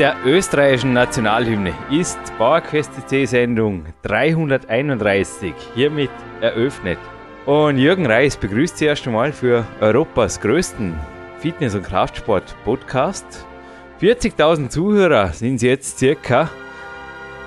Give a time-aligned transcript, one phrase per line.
[0.00, 6.98] der österreichischen Nationalhymne ist PowerQuest C-Sendung 331 hiermit eröffnet.
[7.44, 10.98] Und Jürgen Reis begrüßt Sie erst einmal für Europas größten
[11.40, 13.44] Fitness- und Kraftsport-Podcast.
[14.00, 16.48] 40.000 Zuhörer sind es jetzt circa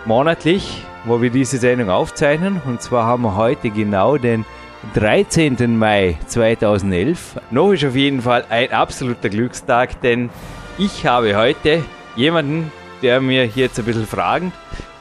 [0.06, 2.62] monatlich, wo wir diese Sendung aufzeichnen.
[2.68, 4.46] Und zwar haben wir heute genau den
[4.94, 5.76] 13.
[5.76, 7.40] Mai 2011.
[7.50, 10.30] Noch ist auf jeden Fall ein absoluter Glückstag, denn
[10.78, 11.84] ich habe heute
[12.16, 14.54] jemanden, der mir jetzt ein bisschen fragend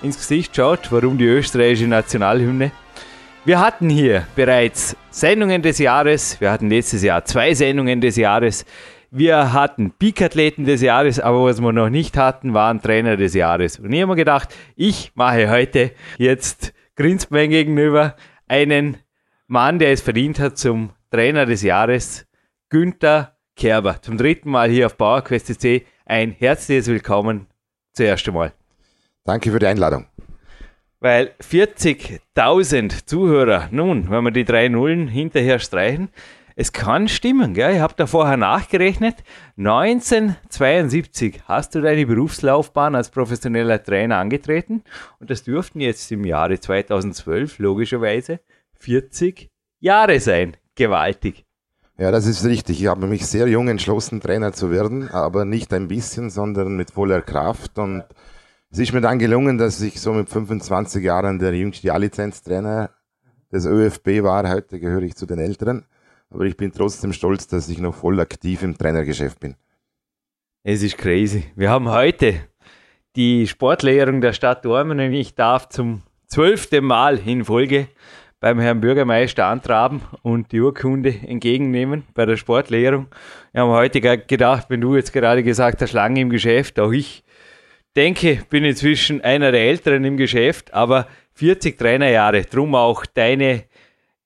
[0.03, 2.73] ins Gesicht schaut, warum die österreichische Nationalhymne.
[3.45, 8.65] Wir hatten hier bereits Sendungen des Jahres, wir hatten letztes Jahr zwei Sendungen des Jahres,
[9.11, 13.79] wir hatten Peak-Athleten des Jahres, aber was wir noch nicht hatten, waren Trainer des Jahres.
[13.79, 18.17] Und ich habe mir gedacht, ich mache heute jetzt, grinst gegenüber,
[18.49, 18.97] einen
[19.49, 22.27] Mann, der es verdient hat zum Trainer des Jahres,
[22.71, 24.01] Günther Kerber.
[24.01, 27.47] Zum dritten Mal hier auf PowerQuest C ein herzliches Willkommen
[27.93, 28.53] zuerst einmal.
[29.25, 30.07] Danke für die Einladung.
[31.01, 36.11] Weil 40.000 Zuhörer, nun, wenn wir die drei Nullen hinterher streichen,
[36.55, 37.75] es kann stimmen, gell?
[37.75, 39.17] Ich habe da vorher nachgerechnet.
[39.57, 44.85] 1972 hast du deine Berufslaufbahn als professioneller Trainer angetreten
[45.19, 48.41] und das dürften jetzt im Jahre 2012 logischerweise
[48.79, 49.49] 40
[49.81, 50.57] Jahre sein.
[50.75, 51.45] Gewaltig.
[52.03, 52.81] Ja, das ist richtig.
[52.81, 56.91] Ich habe mich sehr jung entschlossen, Trainer zu werden, aber nicht ein bisschen, sondern mit
[56.91, 57.79] voller Kraft.
[57.79, 58.03] Und
[58.73, 62.91] es ist mir dann gelungen, dass ich so mit 25 Jahren der jüngste A-Lizenz-Trainer
[63.53, 64.51] des ÖFB war.
[64.51, 65.85] Heute gehöre ich zu den Älteren.
[66.29, 69.55] Aber ich bin trotzdem stolz, dass ich noch voll aktiv im Trainergeschäft bin.
[70.65, 71.45] Es ist crazy.
[71.55, 72.35] Wir haben heute
[73.15, 77.87] die Sportlehrung der Stadt Dormen und ich darf zum zwölften Mal in Folge
[78.43, 83.07] beim Herrn Bürgermeister antraben und die Urkunde entgegennehmen bei der Sportlehrung.
[83.53, 87.23] Wir haben heute gedacht, wenn du jetzt gerade gesagt hast, lange im Geschäft, auch ich
[87.95, 93.63] denke, bin inzwischen einer der Älteren im Geschäft, aber 40 Trainerjahre, drum auch deine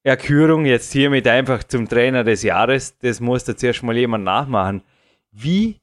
[0.03, 4.82] Erkürung jetzt hiermit einfach zum Trainer des Jahres, das muss da zuerst mal jemand nachmachen.
[5.31, 5.82] Wie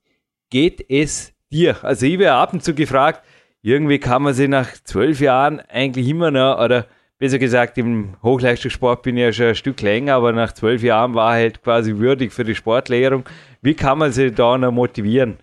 [0.50, 1.84] geht es dir?
[1.84, 3.24] Also ich werde ab und zu gefragt,
[3.62, 6.88] irgendwie kann man sich nach zwölf Jahren eigentlich immer noch, oder
[7.18, 11.14] besser gesagt, im Hochleistungssport bin ich ja schon ein Stück länger, aber nach zwölf Jahren
[11.14, 13.24] war halt quasi würdig für die Sportlehrung.
[13.62, 15.38] Wie kann man sich da noch motivieren?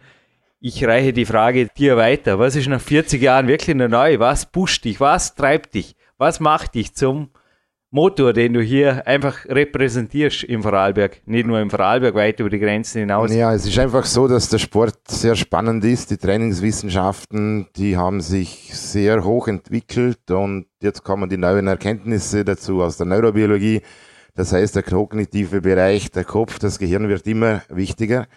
[0.61, 2.39] Ich reiche die Frage dir weiter.
[2.39, 4.19] Was ist nach 40 Jahren wirklich noch neu?
[4.19, 5.01] Was pusht dich?
[5.01, 5.97] Was treibt dich?
[6.19, 7.31] Was macht dich zum
[7.93, 12.61] Motor, den du hier einfach repräsentierst im Vorarlberg, nicht nur im Vorarlberg, weit über die
[12.61, 13.35] Grenzen hinaus.
[13.35, 16.13] Ja, es ist einfach so, dass der Sport sehr spannend ist.
[16.13, 22.81] Die Trainingswissenschaften, die haben sich sehr hoch entwickelt und jetzt kommen die neuen Erkenntnisse dazu
[22.81, 23.83] aus der Neurobiologie.
[24.37, 28.29] Das heißt, der kognitive Bereich, der Kopf, das Gehirn wird immer wichtiger.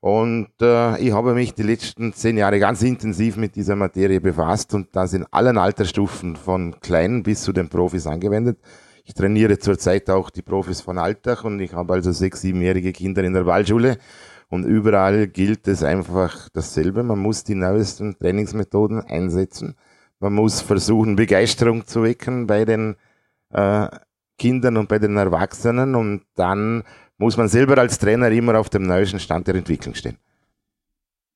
[0.00, 4.74] Und äh, ich habe mich die letzten zehn Jahre ganz intensiv mit dieser Materie befasst
[4.74, 8.58] und das in allen Altersstufen von kleinen bis zu den Profis angewendet.
[9.10, 13.24] Ich trainiere zurzeit auch die Profis von Alltag und ich habe also sechs, siebenjährige Kinder
[13.24, 13.98] in der Ballschule.
[14.48, 17.02] Und überall gilt es einfach dasselbe.
[17.02, 19.74] Man muss die neuesten Trainingsmethoden einsetzen.
[20.20, 22.94] Man muss versuchen, Begeisterung zu wecken bei den
[23.52, 23.88] äh,
[24.38, 25.96] Kindern und bei den Erwachsenen.
[25.96, 26.84] Und dann
[27.18, 30.18] muss man selber als Trainer immer auf dem neuesten Stand der Entwicklung stehen.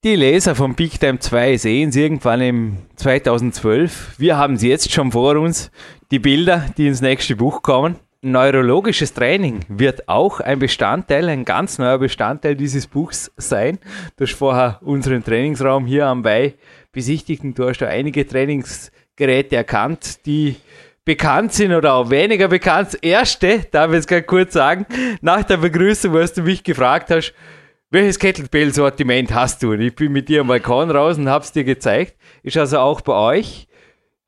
[0.05, 4.17] Die Leser von Big Time 2 sehen sie irgendwann im 2012.
[4.19, 5.71] Wir haben sie jetzt schon vor uns.
[6.11, 7.97] Die Bilder, die ins nächste Buch kommen.
[8.21, 13.79] Neurologisches Training wird auch ein Bestandteil, ein ganz neuer Bestandteil dieses Buchs sein.
[14.19, 16.53] Du hast vorher unseren Trainingsraum hier am Bei
[16.93, 20.56] besichtigt und du hast da einige Trainingsgeräte erkannt, die
[21.06, 22.89] bekannt sind oder auch weniger bekannt.
[22.89, 24.85] Das erste, darf ich jetzt gerade kurz sagen,
[25.23, 27.33] nach der Begrüßung, was du mich gefragt hast,
[27.94, 29.73] welches Kettlebell-Sortiment hast du?
[29.73, 32.17] Und ich bin mit dir am Balkon raus und habe es dir gezeigt.
[32.43, 33.69] Ist also auch bei euch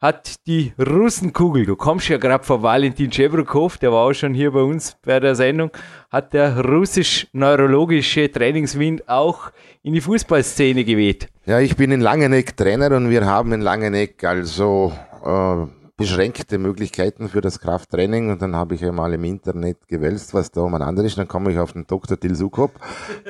[0.01, 4.53] hat die Russenkugel, du kommst ja gerade von Valentin Chebrukov, der war auch schon hier
[4.53, 5.71] bei uns bei der Sendung,
[6.11, 9.51] hat der russisch-neurologische Trainingswind auch
[9.83, 11.29] in die Fußballszene geweht.
[11.47, 14.93] Ja, ich bin in Langeneck Trainer und wir haben in Langeneck also
[15.25, 15.67] äh,
[15.97, 20.61] beschränkte Möglichkeiten für das Krafttraining und dann habe ich einmal im Internet gewälzt, was da
[20.61, 21.17] umeinander ist.
[21.17, 22.21] Dann komme ich auf den Dr.
[22.21, 22.73] Tilsukop.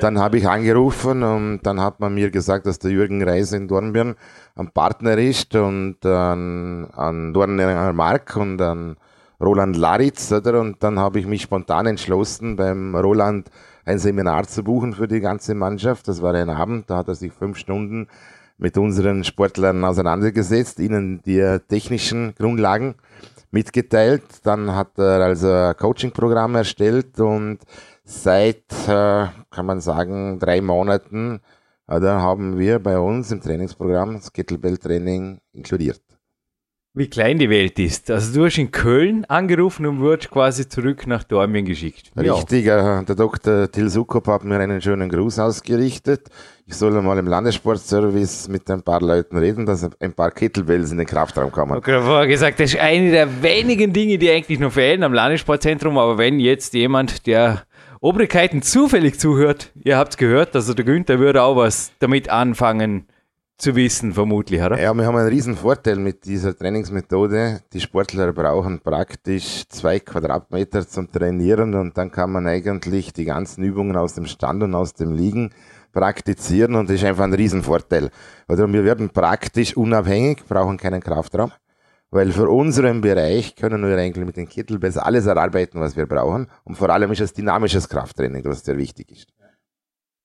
[0.01, 3.69] Dann habe ich angerufen und dann hat man mir gesagt, dass der Jürgen Reis in
[3.69, 4.15] Dornbirn
[4.55, 8.97] ein Partner ist und an, an Dornbirner Mark und an
[9.39, 10.59] Roland Laritz, oder?
[10.59, 13.49] Und dann habe ich mich spontan entschlossen, beim Roland
[13.85, 16.07] ein Seminar zu buchen für die ganze Mannschaft.
[16.09, 18.07] Das war ein Abend, da hat er sich fünf Stunden
[18.57, 22.95] mit unseren Sportlern auseinandergesetzt, ihnen die technischen Grundlagen
[23.51, 24.23] mitgeteilt.
[24.43, 27.59] Dann hat er also ein Coaching-Programm erstellt und
[28.03, 31.41] seit, äh, kann man sagen, drei Monaten
[31.87, 36.01] äh, da haben wir bei uns im Trainingsprogramm das Kettlebell-Training inkludiert
[36.97, 38.09] wie klein die Welt ist.
[38.09, 42.11] Also du hast in Köln angerufen und wurdest quasi zurück nach Dormien geschickt.
[42.17, 43.03] Richtig, ja.
[43.03, 43.71] der Dr.
[43.71, 46.29] Till Sukop hat mir einen schönen Gruß ausgerichtet.
[46.65, 50.97] Ich soll mal im Landessportservice mit ein paar Leuten reden, dass ein paar Kettlebells in
[50.97, 51.77] den Kraftraum kommen.
[51.77, 55.99] Okay, vorher gesagt, das ist eine der wenigen Dinge, die eigentlich noch fehlen am Landessportzentrum.
[55.99, 57.61] Aber wenn jetzt jemand, der
[58.01, 63.05] Obrigkeiten zufällig zuhört, ihr habt es gehört, also der Günther würde auch was damit anfangen
[63.57, 64.79] zu wissen, vermutlich, oder?
[64.79, 67.61] Ja, wir haben einen riesen Vorteil mit dieser Trainingsmethode.
[67.73, 73.63] Die Sportler brauchen praktisch zwei Quadratmeter zum Trainieren und dann kann man eigentlich die ganzen
[73.63, 75.51] Übungen aus dem Stand und aus dem Liegen
[75.91, 78.11] praktizieren und das ist einfach ein Riesenvorteil.
[78.47, 81.51] Oder wir werden praktisch unabhängig, brauchen keinen Kraftraum,
[82.11, 86.47] weil für unseren Bereich können wir eigentlich mit den Kettlebells alles erarbeiten, was wir brauchen
[86.63, 89.27] und vor allem ist es dynamisches Krafttraining, was sehr wichtig ist.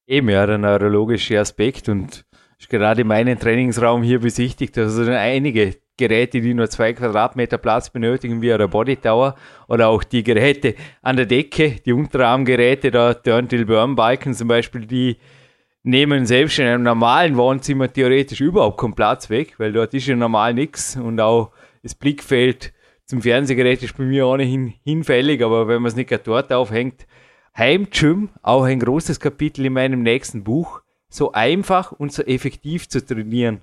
[0.07, 2.27] Eben, ja, der neurologische Aspekt und
[2.69, 4.77] gerade meinen Trainingsraum hier besichtigt.
[4.79, 9.35] Also einige Geräte, die nur zwei Quadratmeter Platz benötigen, wie eine Body Tower
[9.69, 14.87] oder auch die Geräte an der Decke, die Unterarmgeräte, da Turntil Burn Balken zum Beispiel,
[14.87, 15.17] die
[15.83, 20.17] nehmen selbst in einem normalen Wohnzimmer theoretisch überhaupt keinen Platz weg, weil dort ist ja
[20.17, 21.51] normal nichts und auch
[21.83, 22.73] das Blickfeld
[23.05, 27.07] zum Fernsehgerät ist bei mir ohnehin hinfällig, aber wenn man es nicht dort aufhängt,
[27.57, 30.82] Heimgym, auch ein großes Kapitel in meinem nächsten Buch
[31.13, 33.61] so einfach und so effektiv zu trainieren.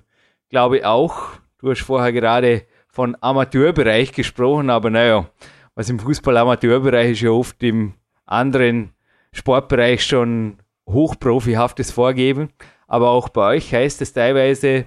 [0.48, 5.28] Glaube auch, du hast vorher gerade von Amateurbereich gesprochen, aber naja,
[5.74, 7.94] was im Fußball Amateurbereich ist ja oft im
[8.26, 8.92] anderen
[9.32, 10.58] Sportbereich schon
[10.88, 12.50] hochprofihaftes Vorgeben.
[12.86, 14.86] Aber auch bei euch heißt es teilweise,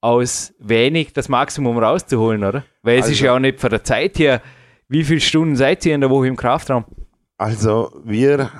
[0.00, 2.64] aus wenig das Maximum rauszuholen, oder?
[2.82, 4.42] Weil es ist ja auch nicht von der Zeit her,
[4.88, 6.84] wie viele Stunden seid ihr in der Woche im Kraftraum?
[7.38, 8.50] Also wir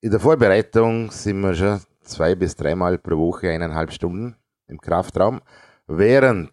[0.00, 4.36] in der Vorbereitung sind wir schon zwei bis dreimal pro Woche eineinhalb Stunden
[4.68, 5.40] im Kraftraum.
[5.86, 6.50] Während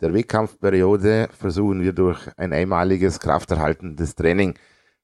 [0.00, 4.54] der Wettkampfperiode versuchen wir durch ein einmaliges krafterhaltendes Training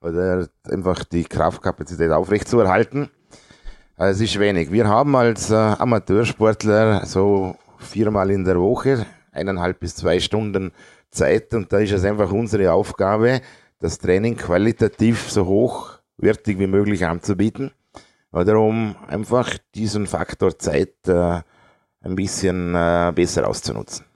[0.00, 3.10] oder einfach die Kraftkapazität aufrechtzuerhalten.
[3.96, 4.70] Also es ist wenig.
[4.70, 10.72] Wir haben als äh, Amateursportler so viermal in der Woche eineinhalb bis zwei Stunden
[11.10, 13.40] Zeit und da ist es einfach unsere Aufgabe,
[13.78, 17.72] das Training qualitativ so hochwertig wie möglich anzubieten
[18.42, 21.40] darum einfach diesen Faktor Zeit äh,
[22.00, 24.06] ein bisschen äh, besser auszunutzen.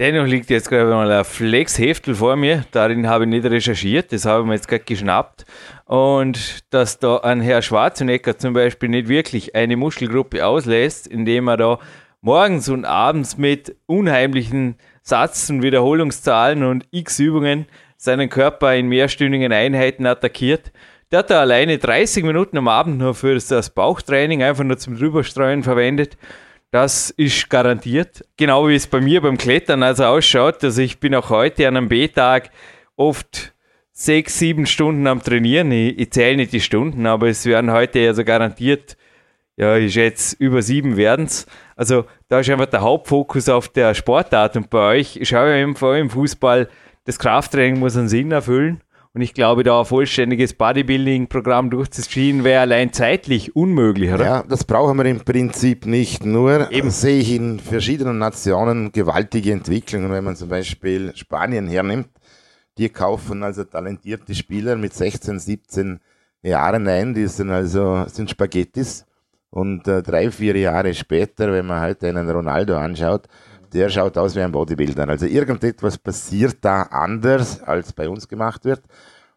[0.00, 2.64] Dennoch liegt jetzt gerade mal ein Flex-Heftel vor mir.
[2.70, 4.12] Darin habe ich nicht recherchiert.
[4.12, 5.44] Das habe ich mir jetzt gerade geschnappt.
[5.84, 11.58] Und dass da ein Herr Schwarzenegger zum Beispiel nicht wirklich eine Muskelgruppe auslässt, indem er
[11.58, 11.78] da
[12.22, 17.66] morgens und abends mit unheimlichen Satz- und Wiederholungszahlen und X-Übungen
[17.98, 20.72] seinen Körper in mehrstündigen Einheiten attackiert,
[21.10, 24.96] der hat da alleine 30 Minuten am Abend nur für das Bauchtraining einfach nur zum
[24.96, 26.16] Drüberstreuen verwendet.
[26.70, 28.24] Das ist garantiert.
[28.36, 30.62] Genau wie es bei mir beim Klettern also ausschaut.
[30.62, 32.50] Also ich bin auch heute an einem B-Tag
[32.94, 33.52] oft
[33.90, 35.72] sechs, sieben Stunden am Trainieren.
[35.72, 38.96] Ich, ich zähle nicht die Stunden, aber es werden heute also garantiert,
[39.56, 41.46] ja, ich schätze, über sieben werden es.
[41.74, 45.74] Also da ist einfach der Hauptfokus auf der Sportart und bei euch, ich schaue ja
[45.74, 46.68] vor allem im Fußball,
[47.04, 48.80] das Krafttraining muss einen Sinn erfüllen.
[49.12, 54.24] Und ich glaube, da ein vollständiges Bodybuilding-Programm durchzuziehen, wäre allein zeitlich unmöglich, oder?
[54.24, 56.24] Ja, das brauchen wir im Prinzip nicht.
[56.24, 56.90] Nur Eben.
[56.90, 60.12] sehe ich in verschiedenen Nationen gewaltige Entwicklungen.
[60.12, 62.08] Wenn man zum Beispiel Spanien hernimmt,
[62.78, 65.98] die kaufen also talentierte Spieler mit 16, 17
[66.42, 69.06] Jahren ein, die sind also sind Spaghettis.
[69.50, 73.26] Und äh, drei, vier Jahre später, wenn man heute einen Ronaldo anschaut,
[73.72, 75.08] der schaut aus wie ein Bodybuilder.
[75.08, 78.82] Also irgendetwas passiert da anders, als bei uns gemacht wird.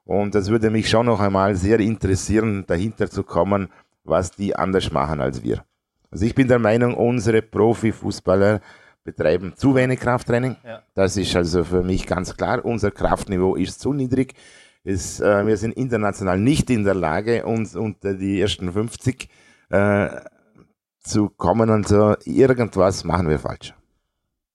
[0.05, 3.69] Und das würde mich schon noch einmal sehr interessieren, dahinter zu kommen,
[4.03, 5.63] was die anders machen als wir.
[6.11, 8.59] Also ich bin der Meinung, unsere Profifußballer
[9.03, 10.55] betreiben zu wenig Krafttraining.
[10.63, 10.81] Ja.
[10.93, 12.63] Das ist also für mich ganz klar.
[12.63, 14.33] Unser Kraftniveau ist zu niedrig.
[14.83, 19.29] Es, äh, wir sind international nicht in der Lage, uns unter die ersten 50
[19.69, 20.09] äh,
[20.99, 23.73] zu kommen und so irgendwas machen wir falsch.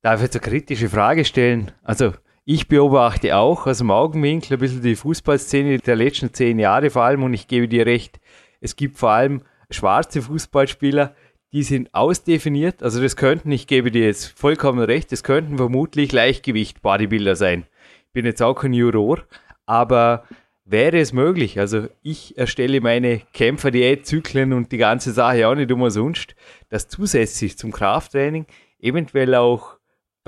[0.01, 1.73] Darf ich jetzt eine kritische Frage stellen?
[1.83, 2.13] Also
[2.45, 7.03] ich beobachte auch aus dem Augenwinkel ein bisschen die Fußballszene der letzten zehn Jahre vor
[7.03, 8.21] allem und ich gebe dir recht,
[8.61, 11.17] es gibt vor allem schwarze Fußballspieler,
[11.53, 12.81] die sind ausdefiniert.
[12.81, 17.67] Also das könnten, ich gebe dir jetzt vollkommen recht, das könnten vermutlich Leichtgewicht Bodybuilder sein.
[18.07, 19.25] Ich bin jetzt auch kein Juror,
[19.67, 20.25] aber
[20.65, 26.37] wäre es möglich, also ich erstelle meine Kämpfer-Diät-Zyklen und die ganze Sache auch nicht umsonst,
[26.69, 28.47] dass zusätzlich zum Krafttraining
[28.79, 29.78] eventuell auch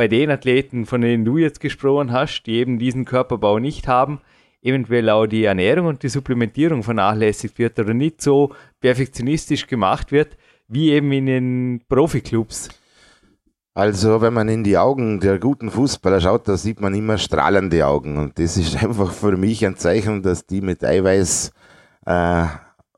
[0.01, 4.23] bei den Athleten, von denen du jetzt gesprochen hast, die eben diesen Körperbau nicht haben,
[4.63, 10.39] eventuell auch die Ernährung und die Supplementierung vernachlässigt wird oder nicht so perfektionistisch gemacht wird,
[10.69, 12.71] wie eben in den Profiklubs?
[13.75, 17.87] Also, wenn man in die Augen der guten Fußballer schaut, da sieht man immer strahlende
[17.87, 18.17] Augen.
[18.17, 21.53] Und das ist einfach für mich ein Zeichen, dass die mit Eiweiß
[22.07, 22.47] äh,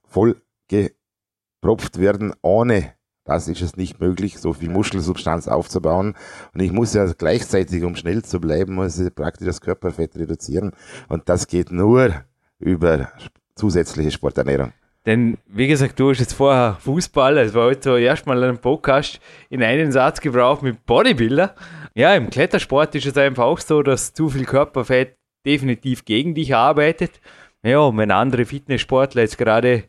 [0.04, 2.92] voll gepropft werden, ohne
[3.32, 6.14] das ist es nicht möglich, so viel Muskelsubstanz aufzubauen.
[6.54, 10.72] Und ich muss ja gleichzeitig, um schnell zu bleiben, muss ich praktisch das Körperfett reduzieren.
[11.08, 12.14] Und das geht nur
[12.58, 13.08] über
[13.54, 14.72] zusätzliche Sporternährung.
[15.04, 19.18] Denn, wie gesagt, du hast jetzt vorher Fußball, es war heute erstmal ein Podcast
[19.50, 21.56] in einen Satz gebraucht mit Bodybuilder.
[21.94, 26.54] Ja, im Klettersport ist es einfach auch so, dass zu viel Körperfett definitiv gegen dich
[26.54, 27.20] arbeitet.
[27.64, 29.84] Ja, wenn andere Fitnesssportler jetzt gerade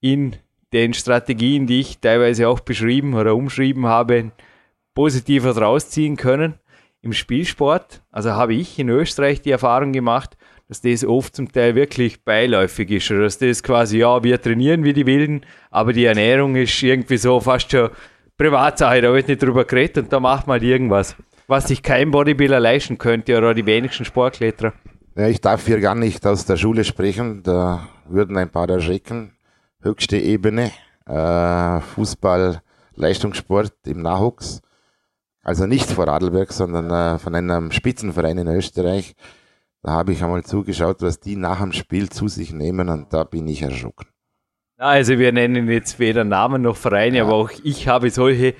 [0.00, 0.36] in
[0.72, 4.32] den Strategien, die ich teilweise auch beschrieben oder umschrieben habe,
[4.94, 6.54] positiv was rausziehen können.
[7.02, 10.36] Im Spielsport, also habe ich in Österreich die Erfahrung gemacht,
[10.68, 13.10] dass das oft zum Teil wirklich beiläufig ist.
[13.10, 17.16] Oder dass das quasi, ja, wir trainieren wie die Wilden, aber die Ernährung ist irgendwie
[17.16, 17.90] so fast schon
[18.38, 21.14] Privatsache, da wird nicht drüber geredet und da macht man halt irgendwas,
[21.46, 24.72] was sich kein Bodybuilder leisten könnte oder die wenigsten Sportkletterer.
[25.14, 29.32] Ja, ich darf hier gar nicht aus der Schule sprechen, da würden ein paar erschrecken.
[29.82, 30.70] Höchste Ebene,
[31.06, 32.62] äh, Fußball,
[32.94, 34.62] Leistungssport im Nachwuchs.
[35.42, 39.16] Also nicht vor Radlberg, sondern äh, von einem Spitzenverein in Österreich.
[39.82, 43.24] Da habe ich einmal zugeschaut, was die nach dem Spiel zu sich nehmen und da
[43.24, 44.06] bin ich erschrocken.
[44.76, 47.24] Also wir nennen jetzt weder Namen noch Vereine, ja.
[47.24, 48.54] aber auch ich habe solche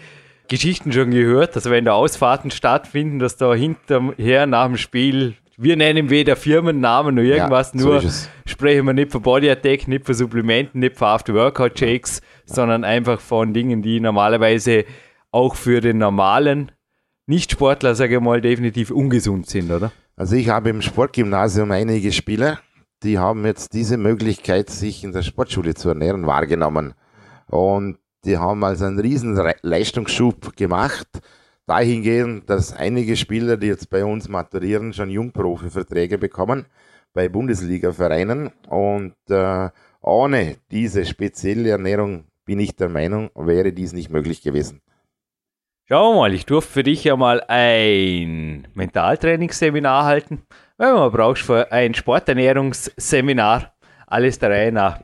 [0.48, 5.76] Geschichten schon gehört, dass wenn da Ausfahrten stattfinden, dass da hinterher nach dem Spiel, wir
[5.76, 8.02] nennen weder Firmennamen noch irgendwas, ja, so nur
[8.46, 12.54] sprechen wir nicht von Body Attack, nicht von Supplementen, nicht von After-Workout-Shakes, ja.
[12.54, 14.84] sondern einfach von Dingen, die normalerweise
[15.30, 16.72] auch für den normalen
[17.26, 19.92] Nicht-Sportler, sage ich mal, definitiv ungesund sind, oder?
[20.16, 22.58] Also ich habe im Sportgymnasium einige Spieler,
[23.02, 26.94] die haben jetzt diese Möglichkeit, sich in der Sportschule zu ernähren, wahrgenommen.
[27.48, 31.08] Und die haben also einen riesen Leistungsschub gemacht,
[31.66, 36.66] dahingehend, dass einige Spieler, die jetzt bei uns maturieren, schon Jungprofi-Verträge bekommen
[37.12, 38.50] bei Bundesliga-Vereinen.
[38.68, 44.80] Und äh, ohne diese spezielle Ernährung bin ich der Meinung, wäre dies nicht möglich gewesen.
[45.88, 50.42] Schauen wir mal, ich durfte für dich ja mal ein Mentaltrainingsseminar halten.
[50.78, 53.74] Wenn man brauchst für ein Sporternährungsseminar,
[54.06, 55.00] alles der Reihe nach.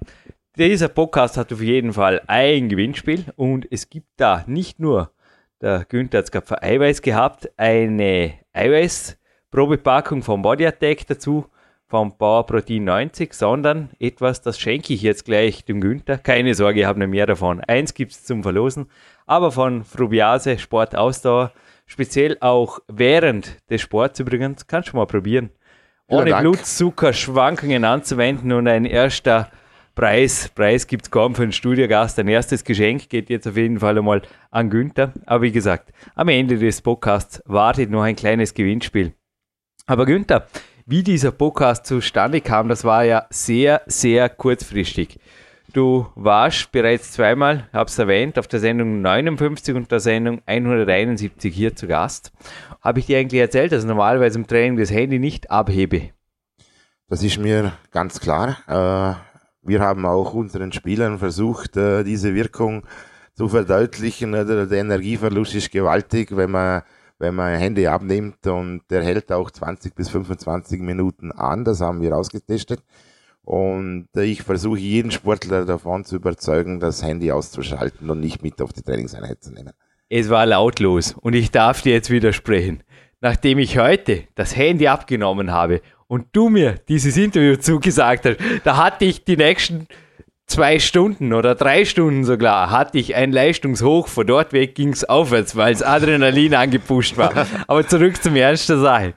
[0.57, 5.13] Dieser Podcast hat auf jeden Fall ein Gewinnspiel und es gibt da nicht nur,
[5.61, 11.47] der Günther hat es gerade für Eiweiß gehabt, eine Eiweißprobepackung vom Body Attack dazu,
[11.87, 16.19] vom Power Protein 90, sondern etwas, das schenke ich jetzt gleich dem Günther.
[16.19, 17.61] Keine Sorge, ich habe noch mehr davon.
[17.61, 18.89] Eins gibt es zum Verlosen
[19.29, 21.53] aber von Frubiase Sport Ausdauer,
[21.87, 25.51] speziell auch während des Sports übrigens, kannst du mal probieren.
[26.09, 29.51] Ohne Blutzuckerschwankungen anzuwenden und ein erster
[29.99, 32.21] Preis, Preis gibt es kaum für einen Studiogast.
[32.21, 35.13] Ein erstes Geschenk geht jetzt auf jeden Fall einmal an Günther.
[35.27, 39.13] Aber wie gesagt, am Ende des Podcasts wartet noch ein kleines Gewinnspiel.
[39.87, 40.47] Aber Günther,
[40.87, 45.19] wie dieser Podcast zustande kam, das war ja sehr, sehr kurzfristig.
[45.73, 51.53] Du warst bereits zweimal, habe es erwähnt, auf der Sendung 59 und der Sendung 171
[51.53, 52.31] hier zu Gast.
[52.83, 56.11] Habe ich dir eigentlich erzählt, dass normalerweise im Training das Handy nicht abhebe?
[57.09, 58.59] Das ist mir ganz klar.
[58.69, 59.28] Äh,
[59.69, 62.85] wir haben auch unseren Spielern versucht, äh, diese Wirkung
[63.35, 64.33] zu verdeutlichen.
[64.33, 66.83] Der Energieverlust ist gewaltig, wenn man
[67.19, 71.65] wenn man ein Handy abnimmt und der hält auch 20 bis 25 Minuten an.
[71.65, 72.83] Das haben wir ausgetestet.
[73.43, 78.73] Und ich versuche jeden Sportler davon zu überzeugen, das Handy auszuschalten und nicht mit auf
[78.73, 79.73] die Trainingseinheit zu nehmen.
[80.11, 82.83] Es war lautlos und ich darf dir jetzt widersprechen.
[83.21, 88.77] Nachdem ich heute das Handy abgenommen habe und du mir dieses Interview zugesagt hast, da
[88.77, 89.87] hatte ich die nächsten
[90.49, 94.09] zwei Stunden oder drei Stunden sogar hatte ich ein Leistungshoch.
[94.09, 97.47] Von dort weg ging es aufwärts, weil das Adrenalin angepusht war.
[97.69, 99.15] Aber zurück zum Ernst der Sache.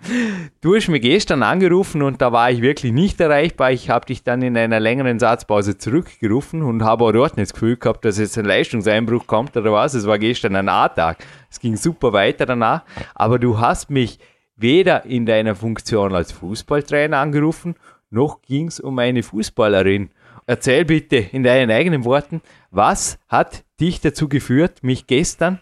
[0.60, 3.72] Du hast mich gestern angerufen und da war ich wirklich nicht erreichbar.
[3.72, 7.54] Ich habe dich dann in einer längeren Satzpause zurückgerufen und habe auch dort nicht das
[7.54, 9.94] Gefühl gehabt, dass jetzt ein Leistungseinbruch kommt oder was.
[9.94, 11.24] Es war gestern ein A-Tag.
[11.50, 12.84] Es ging super weiter danach.
[13.16, 14.20] Aber du hast mich
[14.62, 17.76] weder in deiner Funktion als Fußballtrainer angerufen,
[18.10, 20.10] noch ging es um eine Fußballerin.
[20.46, 22.42] Erzähl bitte in deinen eigenen Worten,
[22.72, 25.60] was hat dich dazu geführt, mich gestern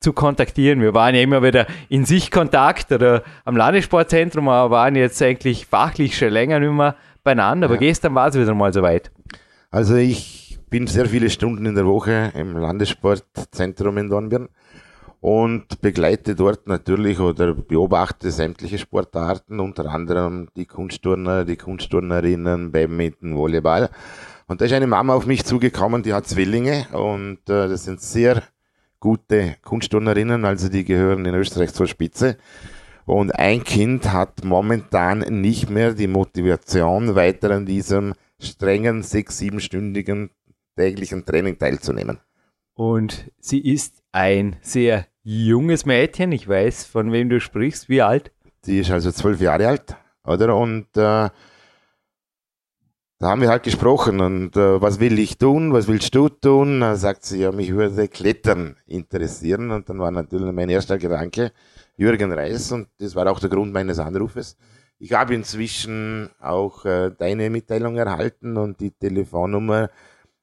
[0.00, 0.80] zu kontaktieren?
[0.80, 6.16] Wir waren ja immer wieder in Sichtkontakt oder am Landessportzentrum, aber waren jetzt eigentlich fachlich
[6.16, 7.66] schon länger nicht mehr beieinander.
[7.66, 7.80] Aber ja.
[7.80, 9.10] gestern war es wieder mal soweit.
[9.70, 14.48] Also ich bin sehr viele Stunden in der Woche im Landessportzentrum in Dornbirn
[15.20, 23.36] und begleite dort natürlich oder beobachte sämtliche Sportarten, unter anderem die Kunstturner, die Kunstturnerinnen, Badminton,
[23.36, 23.90] Volleyball.
[24.46, 28.00] Und da ist eine Mama auf mich zugekommen, die hat Zwillinge und äh, das sind
[28.00, 28.42] sehr
[29.00, 32.36] gute Kunstturnerinnen, also die gehören in Österreich zur Spitze.
[33.04, 40.30] Und ein Kind hat momentan nicht mehr die Motivation, weiter an diesem strengen, sechs-, siebenstündigen
[40.76, 42.20] täglichen Training teilzunehmen.
[42.74, 46.32] Und sie ist ein sehr junges Mädchen.
[46.32, 47.88] Ich weiß, von wem du sprichst.
[47.88, 48.32] Wie alt?
[48.64, 50.56] Die ist also zwölf Jahre alt, oder?
[50.56, 51.30] Und äh,
[53.20, 56.80] da haben wir halt gesprochen und äh, was will ich tun, was willst du tun?
[56.80, 61.52] Da sagt sie, ja, mich würde Klettern interessieren und dann war natürlich mein erster Gedanke
[61.96, 64.56] Jürgen Reis und das war auch der Grund meines Anrufes.
[65.00, 69.90] Ich habe inzwischen auch äh, deine Mitteilung erhalten und die Telefonnummer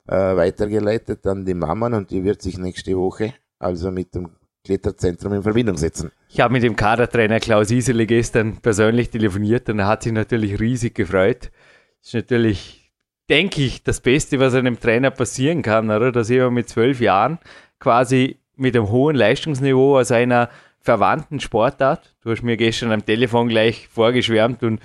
[0.07, 4.29] äh, weitergeleitet an die Mama und die wird sich nächste Woche also mit dem
[4.63, 6.11] Kletterzentrum in Verbindung setzen.
[6.29, 10.59] Ich habe mit dem Kadertrainer Klaus Isele gestern persönlich telefoniert und er hat sich natürlich
[10.59, 11.51] riesig gefreut.
[12.01, 12.91] Das ist natürlich,
[13.29, 16.11] denke ich, das Beste, was einem Trainer passieren kann, oder?
[16.11, 17.37] Dass er mit zwölf Jahren
[17.79, 23.49] quasi mit einem hohen Leistungsniveau aus einer verwandten Sportart, du hast mir gestern am Telefon
[23.49, 24.79] gleich vorgeschwärmt und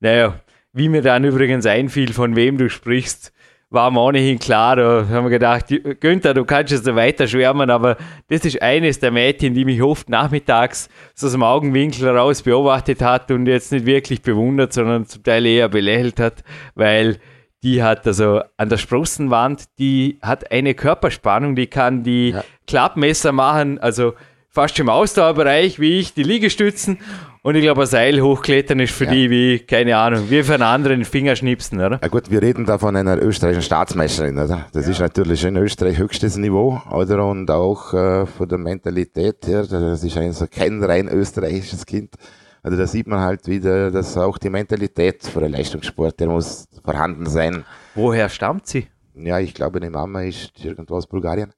[0.00, 0.40] naja,
[0.72, 3.31] wie mir dann übrigens einfiel, von wem du sprichst,
[3.72, 4.76] war mir ohnehin klar.
[4.76, 5.66] Da haben wir gedacht,
[6.00, 7.96] Günther, du kannst jetzt weiter schwärmen, aber
[8.28, 13.02] das ist eines der Mädchen, die mich oft nachmittags so aus dem Augenwinkel raus beobachtet
[13.02, 17.18] hat und jetzt nicht wirklich bewundert, sondern zum Teil eher belächelt hat, weil
[17.62, 22.44] die hat also an der Sprossenwand, die hat eine Körperspannung, die kann die ja.
[22.66, 24.14] Klappmesser machen, also
[24.48, 26.98] fast im Ausdauerbereich wie ich, die Liegestützen
[27.42, 29.10] und ich glaube, ein Seil hochklettern ist für ja.
[29.10, 31.98] die wie, keine Ahnung, wie für einen anderen Fingerschnipsen, oder?
[32.00, 34.66] Ja gut, wir reden da von einer österreichischen Staatsmeisterin, oder?
[34.72, 34.92] Das ja.
[34.92, 37.26] ist natürlich in Österreich höchstes Niveau, oder?
[37.26, 42.14] Und auch äh, von der Mentalität her, das ist ein so kein rein österreichisches Kind.
[42.62, 46.68] Also da sieht man halt wieder, dass auch die Mentalität für den Leistungssport, der muss
[46.84, 47.64] vorhanden sein.
[47.96, 48.86] Woher stammt sie?
[49.14, 51.52] Ja, ich glaube, die Mama ist irgendwo aus Bulgarien.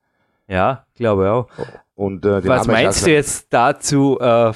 [0.49, 1.49] Ja, glaube auch.
[1.97, 4.19] Und, äh, Was meinst du jetzt dazu?
[4.19, 4.53] Äh,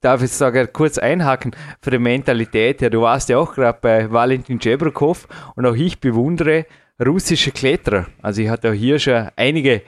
[0.00, 2.82] darf ich sogar kurz einhaken für die Mentalität?
[2.82, 6.66] Ja, du warst ja auch gerade bei Valentin Jebrokov und auch ich bewundere
[7.04, 8.06] russische Kletterer.
[8.22, 9.82] Also ich hatte auch hier schon einige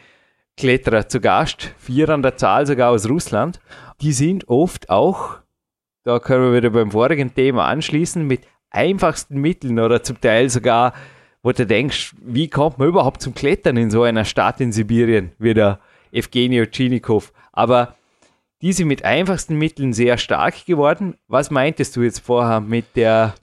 [0.56, 3.60] Kletterer zu Gast, vier an der Zahl sogar aus Russland.
[4.00, 5.38] Die sind oft auch,
[6.04, 10.94] da können wir wieder beim vorigen Thema anschließen, mit einfachsten Mitteln oder zum Teil sogar,
[11.42, 15.32] wo du denkst, wie kommt man überhaupt zum Klettern in so einer Stadt in Sibirien
[15.38, 15.54] wie
[16.12, 17.33] der Evgeny Ochinikov.
[17.53, 17.94] Aber
[18.61, 21.16] die sind mit einfachsten Mitteln sehr stark geworden.
[21.27, 23.35] Was meintest du jetzt vorher mit der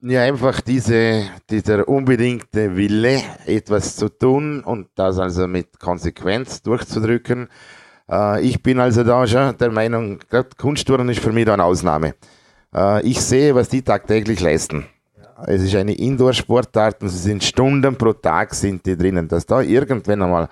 [0.00, 7.48] ja, einfach diese, dieser unbedingte Wille, etwas zu tun und das also mit Konsequenz durchzudrücken.
[8.08, 10.20] Äh, ich bin also da schon der Meinung,
[10.56, 12.14] Kunsttouren ist für mich da eine Ausnahme.
[12.72, 14.86] Äh, ich sehe, was die tagtäglich leisten.
[15.46, 19.26] Es ist eine Indoor-Sportart und sie sind Stunden pro Tag sind die drinnen.
[19.26, 20.48] Dass da irgendwann einmal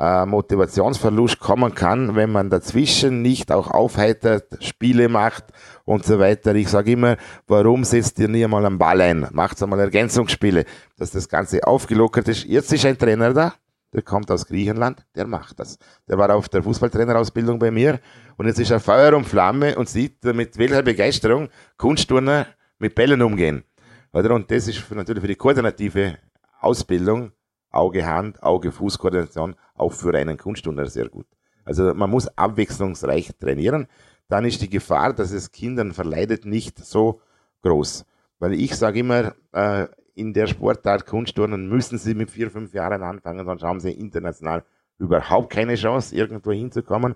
[0.00, 5.44] äh, Motivationsverlust kommen kann, wenn man dazwischen nicht auch aufheitert, Spiele macht
[5.84, 6.54] und so weiter.
[6.54, 9.28] Ich sage immer, warum setzt ihr nie einmal einen Ball ein?
[9.32, 10.64] Macht einmal Ergänzungsspiele,
[10.96, 12.44] dass das Ganze aufgelockert ist.
[12.44, 13.52] Jetzt ist ein Trainer da,
[13.92, 15.76] der kommt aus Griechenland, der macht das.
[16.08, 18.00] Der war auf der Fußballtrainerausbildung bei mir
[18.38, 22.46] und jetzt ist er Feuer und Flamme und sieht, mit welcher Begeisterung Kunstturner
[22.78, 23.64] mit Bällen umgehen.
[24.12, 26.16] Und das ist natürlich für die koordinative
[26.60, 27.32] Ausbildung
[27.70, 31.26] Auge, Hand, Auge, Fußkoordination auch für einen Kunstturner sehr gut.
[31.64, 33.86] Also man muss abwechslungsreich trainieren.
[34.28, 37.20] Dann ist die Gefahr, dass es Kindern verleidet, nicht so
[37.62, 38.04] groß.
[38.38, 43.02] Weil ich sage immer, äh, in der Sportart Kunstturnen müssen sie mit vier, fünf Jahren
[43.02, 44.64] anfangen, sonst haben sie international
[44.98, 47.14] überhaupt keine Chance, irgendwo hinzukommen.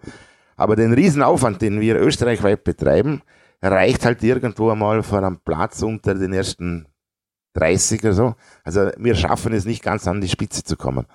[0.56, 3.22] Aber den Riesenaufwand, den wir österreichweit betreiben,
[3.60, 6.86] reicht halt irgendwo einmal vor einem Platz unter den ersten
[7.54, 8.34] 30 oder so.
[8.62, 11.06] Also wir schaffen es nicht ganz an die Spitze zu kommen.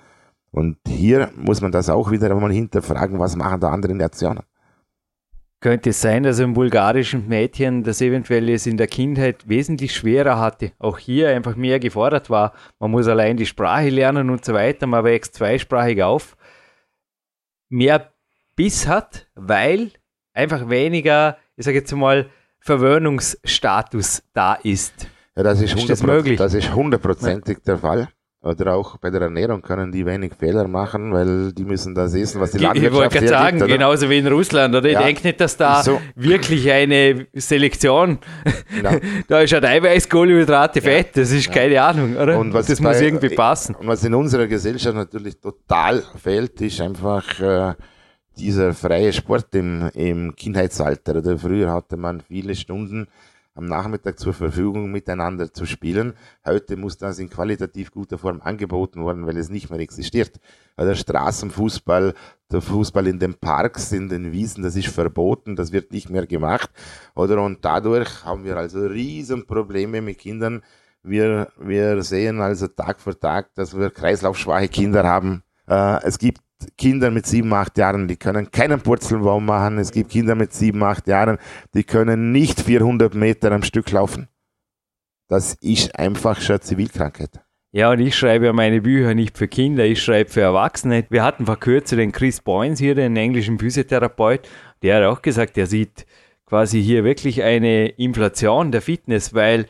[0.50, 4.42] Und hier muss man das auch wieder einmal hinterfragen, was machen da andere Nationen?
[5.60, 10.38] Könnte es sein, dass ein bulgarischen Mädchen das eventuell es in der Kindheit wesentlich schwerer
[10.38, 12.54] hatte, auch hier einfach mehr gefordert war.
[12.78, 16.34] Man muss allein die Sprache lernen und so weiter, man wächst zweisprachig auf.
[17.68, 18.10] Mehr
[18.56, 19.92] Biss hat, weil
[20.32, 25.08] einfach weniger, ich sage jetzt mal, Verwöhnungsstatus da ist.
[25.40, 26.36] Ja, das ist, ist das möglich?
[26.36, 27.62] Das ist hundertprozentig ja.
[27.68, 28.08] der Fall.
[28.42, 32.42] Oder auch bei der Ernährung können die wenig Fehler machen, weil die müssen das essen,
[32.42, 33.66] was die Landwirtschaft Ich wollte gerade sagen, oder?
[33.66, 34.86] genauso wie in Russland, oder?
[34.86, 35.02] Ich ja.
[35.02, 35.98] denke nicht, dass da so.
[36.14, 38.18] wirklich eine Selektion,
[38.82, 38.98] ja.
[39.28, 42.38] da ist halt Eiweiß, Kohlenhydrate, Fett, das ist keine Ahnung, oder?
[42.38, 43.74] Und was das bei, muss irgendwie passen.
[43.76, 47.74] Und was in unserer Gesellschaft natürlich total fehlt, ist einfach äh,
[48.36, 51.16] dieser freie Sport im, im Kindheitsalter.
[51.16, 53.06] Oder früher hatte man viele Stunden
[53.54, 56.14] am Nachmittag zur Verfügung miteinander zu spielen.
[56.46, 60.40] Heute muss das in qualitativ guter Form angeboten werden, weil es nicht mehr existiert.
[60.78, 62.14] Der Straßenfußball,
[62.50, 66.26] der Fußball in den Parks, in den Wiesen, das ist verboten, das wird nicht mehr
[66.26, 66.70] gemacht.
[67.14, 70.62] Oder und dadurch haben wir also riesen Probleme mit Kindern.
[71.02, 75.42] Wir, wir sehen also Tag für Tag, dass wir kreislaufschwache Kinder haben.
[75.66, 76.40] Äh, es gibt
[76.76, 79.78] Kinder mit sieben, acht Jahren, die können keinen Purzelbaum machen.
[79.78, 81.38] Es gibt Kinder mit sieben, acht Jahren,
[81.74, 84.28] die können nicht 400 Meter am Stück laufen.
[85.28, 87.40] Das ist einfach schon Zivilkrankheit.
[87.72, 91.04] Ja, und ich schreibe ja meine Bücher nicht für Kinder, ich schreibe für Erwachsene.
[91.08, 94.48] Wir hatten vor kurzem den Chris Boynes hier, den englischen Physiotherapeut,
[94.82, 96.04] der hat auch gesagt, er sieht
[96.46, 99.66] quasi hier wirklich eine Inflation der Fitness, weil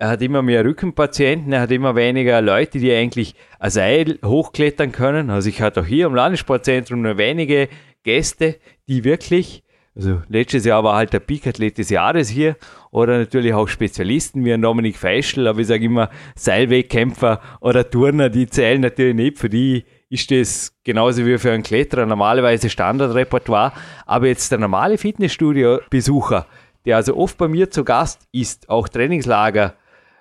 [0.00, 4.92] er hat immer mehr Rückenpatienten, er hat immer weniger Leute, die eigentlich ein Seil hochklettern
[4.92, 5.28] können.
[5.28, 7.68] Also ich hatte auch hier im Landessportzentrum nur wenige
[8.02, 8.56] Gäste,
[8.88, 9.62] die wirklich,
[9.94, 12.56] also letztes Jahr war halt der Peak-Athlet des Jahres hier
[12.90, 18.30] oder natürlich auch Spezialisten wie ein Dominik Feischl, aber ich sage immer Seilwegkämpfer oder Turner,
[18.30, 23.74] die zählen natürlich nicht, für die ist das genauso wie für einen Kletterer normalerweise Standardrepertoire,
[24.06, 26.46] aber jetzt der normale Fitnessstudio-Besucher,
[26.86, 29.74] der also oft bei mir zu Gast ist, auch Trainingslager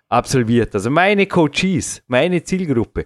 [0.10, 0.74] absolviert.
[0.74, 3.06] Also meine Coaches, meine Zielgruppe,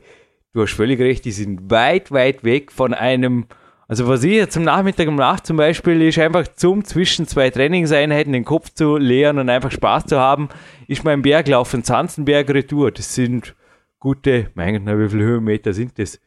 [0.54, 3.46] du hast völlig recht, die sind weit, weit weg von einem,
[3.88, 8.34] also was ich jetzt am Nachmittag Nacht zum Beispiel, ist einfach zum zwischen zwei Trainingseinheiten
[8.34, 10.50] den Kopf zu leeren und einfach Spaß zu haben,
[10.88, 12.92] ist mein Berglauf in Zanzenberg Retour.
[12.92, 13.54] Das sind
[14.00, 16.20] gute, mein Gott, wie viele Höhenmeter sind das?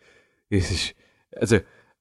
[0.50, 0.94] Das ist,
[1.34, 1.58] also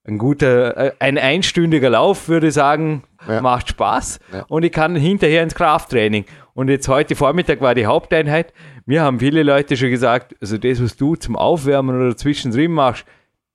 [0.08, 3.42] ein guter, äh, ein einstündiger Lauf, würde ich sagen, ja.
[3.42, 4.20] macht Spaß.
[4.32, 4.46] Ja.
[4.48, 6.26] Und ich kann hinterher ins Krafttraining.
[6.56, 8.54] Und jetzt heute Vormittag war die Haupteinheit.
[8.86, 13.06] Mir haben viele Leute schon gesagt, also das, was du zum Aufwärmen oder zwischendrin machst,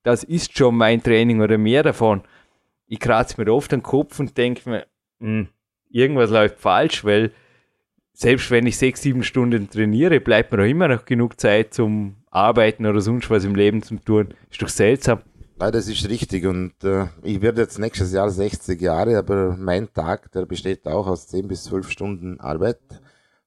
[0.02, 2.22] das ist schon mein Training oder mehr davon.
[2.86, 4.86] Ich kratze mir oft den Kopf und denke mir,
[5.18, 5.48] mh, hm,
[5.88, 7.32] irgendwas läuft falsch, weil
[8.12, 12.16] selbst wenn ich sechs, sieben Stunden trainiere, bleibt mir auch immer noch genug Zeit zum
[12.30, 14.34] Arbeiten oder sonst was im Leben zu tun.
[14.50, 15.20] Ist doch seltsam.
[15.60, 16.46] Nein, das ist richtig.
[16.46, 21.06] Und äh, ich werde jetzt nächstes Jahr 60 Jahre, aber mein Tag, der besteht auch
[21.06, 22.80] aus 10 bis 12 Stunden Arbeit.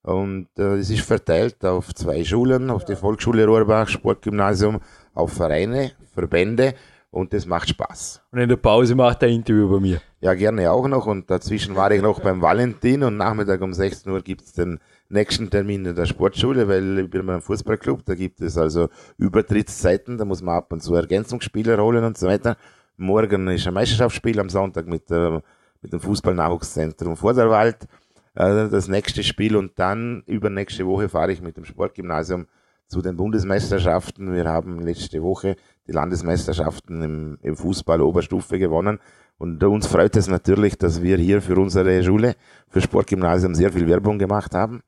[0.04, 4.80] Und äh, es ist verteilt auf zwei Schulen, auf die Volksschule Rohrbach, Sportgymnasium,
[5.16, 6.76] auf Vereine, Verbände
[7.10, 8.22] und das macht Spaß.
[8.32, 10.02] Und in der Pause macht er ein Interview bei mir.
[10.22, 11.08] Ja, gerne auch noch.
[11.08, 15.50] Und dazwischen war ich noch beim Valentin und Nachmittag um 16 Uhr gibt's den nächsten
[15.50, 20.26] Termin in der Sportschule, weil ich bin beim Fußballclub, da gibt es also Übertrittszeiten, da
[20.26, 22.58] muss man ab und zu Ergänzungsspieler holen und so weiter.
[22.98, 25.40] Morgen ist ein Meisterschaftsspiel am Sonntag mit, äh,
[25.82, 27.88] mit dem Fußballnachwuchszentrum Vorderwald.
[28.36, 32.48] Äh, das nächste Spiel und dann übernächste Woche fahre ich mit dem Sportgymnasium
[32.88, 34.34] zu den Bundesmeisterschaften.
[34.34, 35.56] Wir haben letzte Woche
[35.88, 39.00] die Landesmeisterschaften im, im Fußball Oberstufe gewonnen.
[39.38, 42.36] Und uns freut es natürlich, dass wir hier für unsere Schule,
[42.70, 44.82] für Sportgymnasium sehr viel Werbung gemacht haben.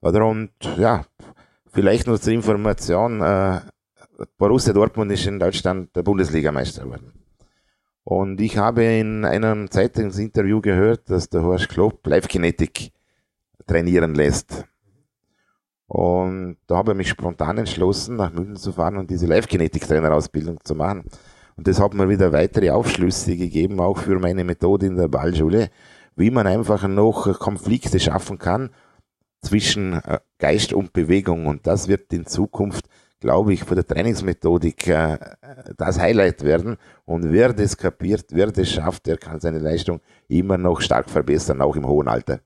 [0.00, 1.04] Und ja,
[1.66, 3.60] vielleicht nur zur Information, äh,
[4.38, 7.12] Borussia Dortmund ist in Deutschland der Bundesligameister geworden.
[8.04, 12.92] Und ich habe in einem Zeitungsinterview gehört, dass der Horst Klopp Live-Kinetik
[13.66, 14.64] trainieren lässt.
[15.88, 20.74] Und da habe ich mich spontan entschlossen, nach München zu fahren und diese Live-Kinetik-Trainerausbildung zu
[20.74, 21.04] machen.
[21.56, 25.70] Und das hat mir wieder weitere Aufschlüsse gegeben, auch für meine Methode in der Ballschule,
[26.14, 28.70] wie man einfach noch Konflikte schaffen kann
[29.40, 31.46] zwischen äh, Geist und Bewegung.
[31.46, 32.88] Und das wird in Zukunft,
[33.20, 35.18] glaube ich, von der Trainingsmethodik äh,
[35.76, 36.76] das Highlight werden.
[37.04, 41.62] Und wer das kapiert, wer das schafft, der kann seine Leistung immer noch stark verbessern,
[41.62, 42.40] auch im hohen Alter.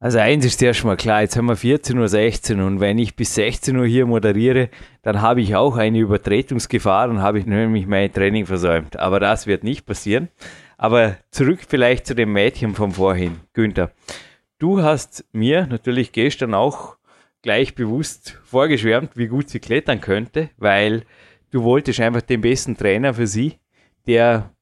[0.00, 3.76] Also eins ist erstmal klar, jetzt haben wir 14.16 Uhr und wenn ich bis 16
[3.76, 4.68] Uhr hier moderiere,
[5.02, 8.96] dann habe ich auch eine Übertretungsgefahr und habe ich nämlich mein Training versäumt.
[8.96, 10.28] Aber das wird nicht passieren.
[10.76, 13.90] Aber zurück vielleicht zu dem Mädchen von vorhin, Günther.
[14.60, 16.96] Du hast mir natürlich gestern auch
[17.42, 21.02] gleich bewusst vorgeschwärmt, wie gut sie klettern könnte, weil
[21.50, 23.58] du wolltest einfach den besten Trainer für sie,
[24.06, 24.54] der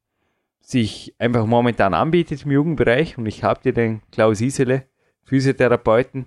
[0.60, 3.18] sich einfach momentan anbietet im Jugendbereich.
[3.18, 4.84] Und ich habe dir den Klaus Isele,
[5.26, 6.26] Physiotherapeuten,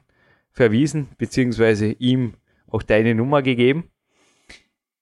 [0.51, 2.33] verwiesen, beziehungsweise ihm
[2.67, 3.89] auch deine Nummer gegeben.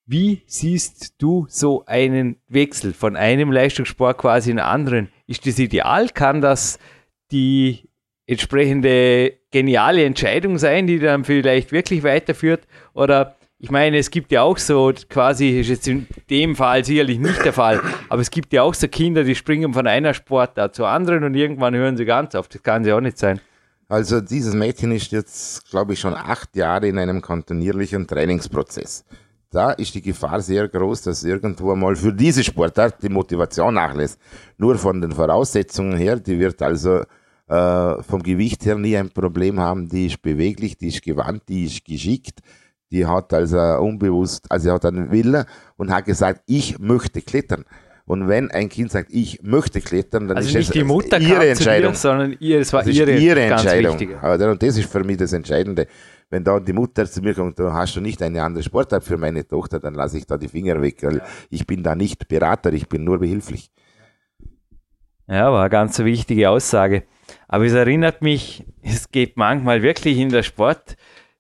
[0.06, 5.10] Wie siehst du so einen Wechsel von einem Leistungssport quasi in einen anderen?
[5.26, 6.08] Ist das ideal?
[6.10, 6.80] Kann das
[7.32, 7.90] die
[8.26, 12.68] entsprechende geniale Entscheidung sein, die dann vielleicht wirklich weiterführt?
[12.94, 17.18] Oder ich meine, es gibt ja auch so, quasi ist jetzt in dem Fall sicherlich
[17.18, 20.76] nicht der Fall, aber es gibt ja auch so Kinder, die springen von einer Sportart
[20.76, 22.48] zur anderen und irgendwann hören sie ganz auf.
[22.48, 23.42] Das kann ja auch nicht sein.
[23.90, 29.06] Also dieses Mädchen ist jetzt, glaube ich, schon acht Jahre in einem kontinuierlichen Trainingsprozess.
[29.50, 34.20] Da ist die Gefahr sehr groß, dass irgendwo mal für diese Sportart die Motivation nachlässt.
[34.58, 37.04] Nur von den Voraussetzungen her, die wird also
[37.48, 39.88] äh, vom Gewicht her nie ein Problem haben.
[39.88, 42.42] Die ist beweglich, die ist gewandt, die ist geschickt
[42.92, 45.46] die hat also unbewusst, also sie hat einen Wille
[45.76, 47.66] und hat gesagt, ich möchte klettern.
[48.08, 51.20] Und wenn ein Kind sagt, ich möchte klettern, dann also ist nicht es die Mutter
[51.20, 51.92] ihre Entscheidung.
[51.92, 54.16] Dir, sondern ihr, es war das ihre, ist ihre ganz Entscheidung.
[54.22, 55.88] Aber und das ist für mich das Entscheidende.
[56.30, 59.18] Wenn da die Mutter zu mir kommt, du hast du nicht eine andere Sportart für
[59.18, 61.04] meine Tochter, dann lasse ich da die Finger weg.
[61.04, 63.72] Weil ich bin da nicht Berater, ich bin nur behilflich.
[65.28, 67.04] Ja, war eine ganz wichtige Aussage.
[67.50, 70.44] Aber es erinnert mich, es geht manchmal wirklich in der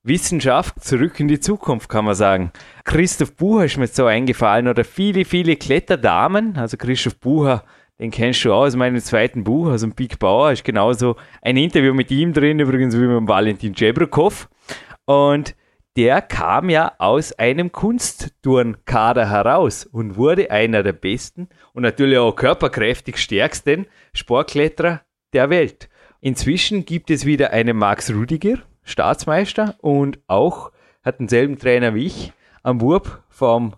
[0.07, 2.51] Sportwissenschaft zurück in die Zukunft, kann man sagen.
[2.85, 6.55] Christoph Bucher ist mir so eingefallen oder viele, viele Kletterdamen.
[6.55, 7.65] Also Christoph Bucher,
[7.99, 11.93] den kennst du auch aus meinem zweiten Buch, also Big Bauer, ist genauso ein Interview
[11.93, 14.47] mit ihm drin, übrigens wie mit Valentin Jebrokov.
[15.03, 15.55] Und
[15.97, 22.33] der kam ja aus einem Kunstturnkader heraus und wurde einer der besten und natürlich auch
[22.33, 25.01] körperkräftig stärksten Sportkletterer
[25.33, 25.89] der Welt.
[26.21, 30.71] Inzwischen gibt es wieder einen Max Rudiger, Staatsmeister, und auch
[31.03, 33.75] hat denselben Trainer wie ich, am Wurb vom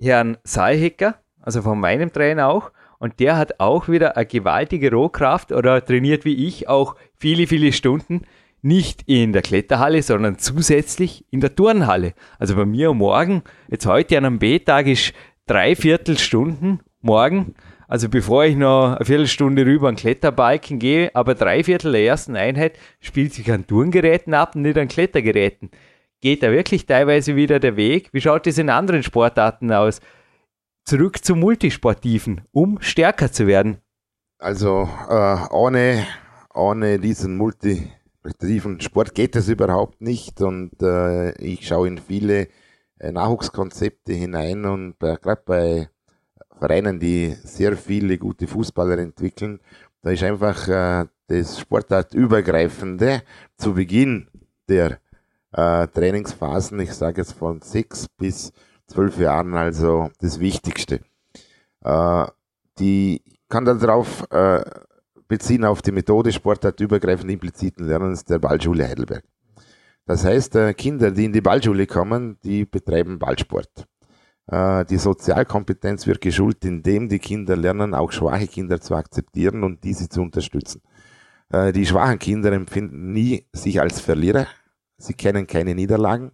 [0.00, 2.70] Herrn Saalhecker, also von meinem Trainer auch.
[2.98, 7.72] Und der hat auch wieder eine gewaltige Rohkraft oder trainiert wie ich auch viele, viele
[7.72, 8.22] Stunden.
[8.62, 12.12] Nicht in der Kletterhalle, sondern zusätzlich in der Turnhalle.
[12.38, 15.14] Also bei mir morgen, jetzt heute an einem B-Tag ist
[15.46, 17.54] dreiviertel Stunden morgen
[17.90, 22.36] also bevor ich noch eine Viertelstunde rüber an Kletterbalken gehe, aber drei Viertel der ersten
[22.36, 25.72] Einheit spielt sich an Turngeräten ab und nicht an Klettergeräten.
[26.20, 28.10] Geht da wirklich teilweise wieder der Weg?
[28.12, 30.00] Wie schaut es in anderen Sportarten aus?
[30.84, 33.78] Zurück zum Multisportiven, um stärker zu werden.
[34.38, 36.06] Also äh, ohne,
[36.54, 42.46] ohne diesen multisportiven Sport geht es überhaupt nicht und äh, ich schaue in viele
[43.00, 45.88] äh, Nachwuchskonzepte hinein und äh, gerade bei
[46.60, 49.60] Vereinen, die sehr viele gute Fußballer entwickeln.
[50.02, 53.22] Da ist einfach äh, das Sportartübergreifende
[53.56, 54.28] zu Beginn
[54.68, 54.98] der
[55.52, 58.52] äh, Trainingsphasen, ich sage jetzt von sechs bis
[58.86, 61.00] zwölf Jahren, also das Wichtigste.
[61.82, 62.26] Äh,
[62.78, 64.62] die kann darauf äh,
[65.28, 69.24] beziehen auf die Methode sportartübergreifend impliziten Lernens der Ballschule Heidelberg.
[70.04, 73.86] Das heißt, äh, Kinder, die in die Ballschule kommen, die betreiben Ballsport.
[74.50, 79.84] Äh, die Sozialkompetenz wird geschult, indem die Kinder lernen, auch schwache Kinder zu akzeptieren und
[79.84, 80.82] diese zu unterstützen.
[81.52, 84.46] Äh, die schwachen Kinder empfinden nie sich als Verlierer.
[84.98, 86.32] Sie kennen keine Niederlagen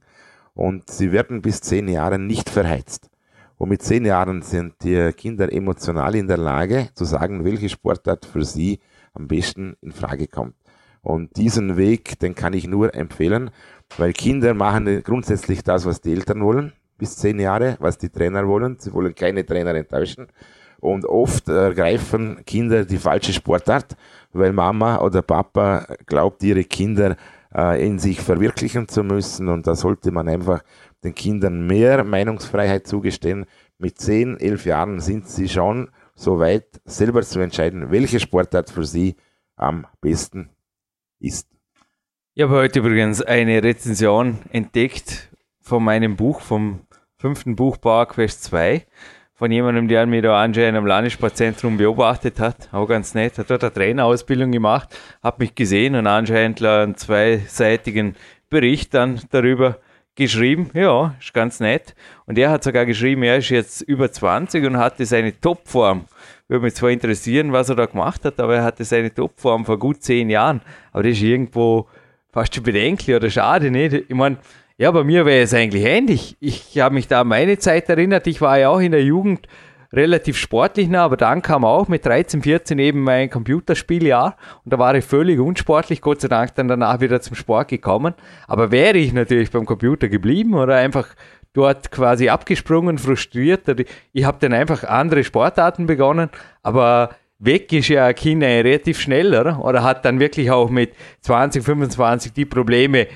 [0.55, 3.11] und sie werden bis zehn Jahre nicht verheizt.
[3.59, 8.24] Und mit zehn Jahren sind die Kinder emotional in der Lage zu sagen, welche Sportart
[8.24, 8.81] für sie
[9.12, 10.55] am besten in Frage kommt.
[11.02, 13.50] Und diesen Weg, den kann ich nur empfehlen,
[13.96, 18.46] weil Kinder machen grundsätzlich das, was die Eltern wollen bis zehn Jahre, was die Trainer
[18.46, 18.76] wollen.
[18.78, 20.28] Sie wollen keine Trainer enttäuschen.
[20.78, 23.96] Und oft ergreifen Kinder die falsche Sportart,
[24.32, 27.16] weil Mama oder Papa glaubt, ihre Kinder
[27.54, 29.48] äh, in sich verwirklichen zu müssen.
[29.48, 30.62] Und da sollte man einfach
[31.02, 33.46] den Kindern mehr Meinungsfreiheit zugestehen.
[33.78, 38.85] Mit zehn, elf Jahren sind sie schon so weit, selber zu entscheiden, welche Sportart für
[38.85, 39.16] sie
[39.56, 40.50] am besten
[41.18, 41.48] ist.
[42.35, 45.30] Ich habe heute übrigens eine Rezension entdeckt
[45.61, 46.86] von meinem Buch, vom
[47.18, 48.85] fünften Buch Power Quest 2
[49.35, 52.68] von jemandem, der mich da anscheinend am Landessportzentrum beobachtet hat.
[52.72, 53.38] Auch ganz nett.
[53.38, 58.16] Hat dort eine Trainerausbildung gemacht, hat mich gesehen und anscheinend einen zweiseitigen
[58.48, 59.79] Bericht dann darüber
[60.14, 60.70] geschrieben.
[60.74, 61.94] Ja, ist ganz nett.
[62.26, 66.05] Und er hat sogar geschrieben, er ist jetzt über 20 und hatte seine Topform.
[66.48, 69.79] Würde mich zwar interessieren, was er da gemacht hat, aber er hatte seine Topform vor
[69.79, 70.62] gut zehn Jahren.
[70.92, 71.88] Aber das ist irgendwo
[72.31, 73.92] fast schon bedenklich oder schade, nicht?
[73.94, 74.38] Ich meine,
[74.79, 76.37] ja, bei mir wäre es eigentlich ähnlich.
[76.41, 78.27] Ich habe mich da an meine Zeit erinnert.
[78.27, 79.47] Ich war ja auch in der Jugend
[79.93, 84.79] relativ sportlich nah, aber dann kam auch mit 13, 14 eben mein Computerspieljahr und da
[84.79, 88.15] war ich völlig unsportlich, Gott sei Dank dann danach wieder zum Sport gekommen.
[88.47, 91.09] Aber wäre ich natürlich beim Computer geblieben oder einfach
[91.55, 93.62] dort quasi abgesprungen, frustriert,
[94.12, 96.29] ich habe dann einfach andere Sportarten begonnen,
[96.62, 99.65] aber weg ist ja ein Kind relativ schnell, oder?
[99.65, 103.07] Oder hat dann wirklich auch mit 20, 25 die Probleme,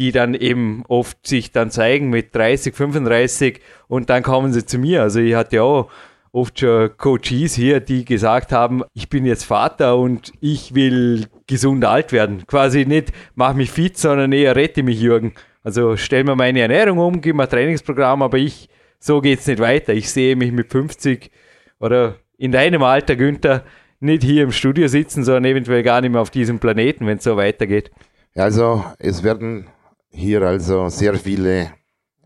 [0.00, 4.78] die dann eben oft sich dann zeigen mit 30, 35 und dann kommen sie zu
[4.78, 5.02] mir.
[5.02, 5.90] Also ich hatte auch
[6.32, 11.84] oft schon Coaches hier, die gesagt haben, ich bin jetzt Vater und ich will gesund
[11.84, 12.46] alt werden.
[12.46, 15.34] Quasi nicht, mach mich fit, sondern eher rette mich, Jürgen.
[15.62, 19.58] Also stell mir meine Ernährung um, gib mir ein Trainingsprogramm, aber ich, so geht's nicht
[19.58, 19.92] weiter.
[19.92, 21.30] Ich sehe mich mit 50
[21.78, 23.64] oder in deinem Alter, Günther,
[23.98, 27.24] nicht hier im Studio sitzen, sondern eventuell gar nicht mehr auf diesem Planeten, wenn es
[27.24, 27.90] so weitergeht.
[28.34, 29.66] Ja, also es werden
[30.10, 31.72] hier also sehr viele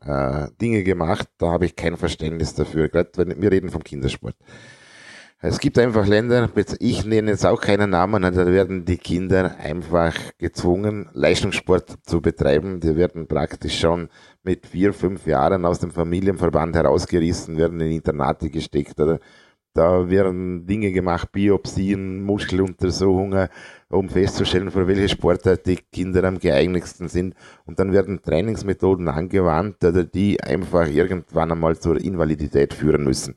[0.02, 4.36] äh, Dinge gemacht, da habe ich kein Verständnis dafür, gerade wenn wir reden vom Kindersport.
[5.46, 10.14] Es gibt einfach Länder, ich nenne jetzt auch keinen Namen, da werden die Kinder einfach
[10.38, 12.80] gezwungen, Leistungssport zu betreiben.
[12.80, 14.08] Die werden praktisch schon
[14.42, 19.20] mit vier, fünf Jahren aus dem Familienverband herausgerissen, werden in Internate gesteckt oder
[19.74, 23.48] da werden Dinge gemacht, Biopsien, Muskeluntersuchungen,
[23.94, 27.34] um festzustellen, für welche Sportart die Kinder am geeignetsten sind.
[27.64, 29.76] Und dann werden Trainingsmethoden angewandt,
[30.14, 33.36] die einfach irgendwann einmal zur Invalidität führen müssen.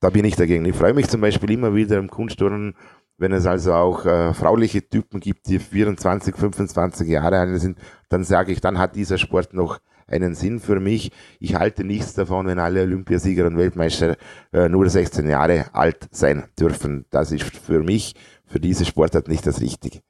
[0.00, 0.64] Da bin ich dagegen.
[0.66, 2.74] Ich freue mich zum Beispiel immer wieder im Kunstturnen,
[3.16, 7.78] wenn es also auch äh, frauliche Typen gibt, die 24, 25 Jahre alt sind,
[8.08, 11.10] dann sage ich, dann hat dieser Sport noch einen Sinn für mich.
[11.40, 14.16] Ich halte nichts davon, wenn alle Olympiasieger und Weltmeister
[14.52, 17.06] äh, nur 16 Jahre alt sein dürfen.
[17.10, 18.14] Das ist für mich,
[18.46, 20.00] für diese Sportart nicht das Richtige.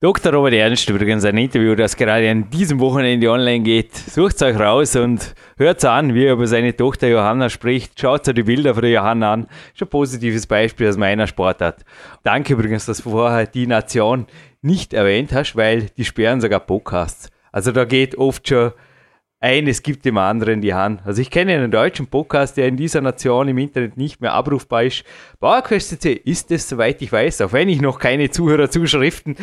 [0.00, 0.32] Dr.
[0.32, 3.96] Robert Ernst, übrigens ein Interview, das gerade an diesem Wochenende online geht.
[3.96, 8.00] Sucht es euch raus und hört an, wie er über seine Tochter Johanna spricht.
[8.00, 9.48] Schaut euch die Bilder von der Johanna an.
[9.74, 11.84] Ist ein positives Beispiel aus meiner Sportart.
[12.22, 14.28] Danke übrigens, dass du vorher die Nation
[14.62, 17.30] nicht erwähnt hast, weil die sperren sogar Podcasts.
[17.50, 18.70] Also da geht oft schon
[19.40, 21.02] eines gibt dem anderen die Hand.
[21.04, 24.84] Also ich kenne einen deutschen Podcast, der in dieser Nation im Internet nicht mehr abrufbar
[24.84, 25.04] ist.
[25.38, 29.36] PowerQuest ist es, soweit ich weiß, auch wenn ich noch keine Zuhörerzuschriften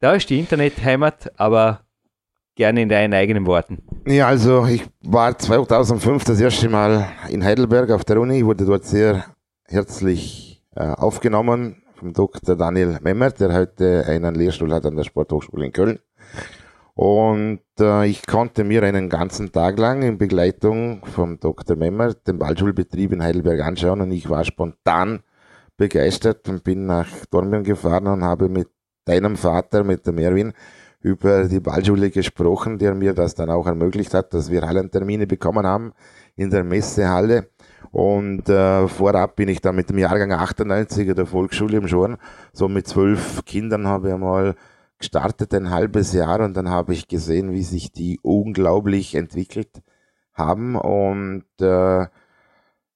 [0.00, 1.81] Da ist die Internetheimat, aber
[2.54, 3.78] gerne in deinen eigenen Worten.
[4.06, 8.84] Ja, also ich war 2005 das erste Mal in Heidelberg auf der Uni, wurde dort
[8.84, 9.24] sehr
[9.66, 12.56] herzlich äh, aufgenommen vom Dr.
[12.56, 15.98] Daniel Memmer, der heute einen Lehrstuhl hat an der Sporthochschule in Köln.
[16.94, 21.76] Und äh, ich konnte mir einen ganzen Tag lang in Begleitung vom Dr.
[21.76, 25.20] Memmer den Ballschulbetrieb in Heidelberg anschauen und ich war spontan
[25.76, 28.68] begeistert und bin nach Dornbirn gefahren und habe mit
[29.06, 30.52] deinem Vater, mit der Merwin,
[31.02, 35.66] über die Ballschule gesprochen, der mir das dann auch ermöglicht hat, dass wir Hallentermine bekommen
[35.66, 35.92] haben
[36.36, 37.48] in der Messehalle.
[37.90, 42.16] Und äh, vorab bin ich dann mit dem Jahrgang 98 der Volksschule im Schorn,
[42.52, 44.54] so mit zwölf Kindern habe ich einmal
[44.98, 46.40] gestartet ein halbes Jahr.
[46.40, 49.82] Und dann habe ich gesehen, wie sich die unglaublich entwickelt
[50.32, 50.76] haben.
[50.76, 52.06] Und äh,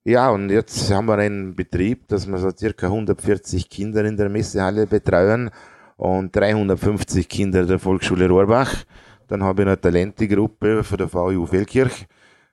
[0.04, 4.28] ja, und jetzt haben wir einen Betrieb, dass wir so circa 140 Kinder in der
[4.28, 5.50] Messehalle betreuen
[5.96, 8.84] und 350 Kinder der Volksschule Rohrbach.
[9.28, 12.06] Dann habe ich eine Talentegruppe für der VU Feldkirch.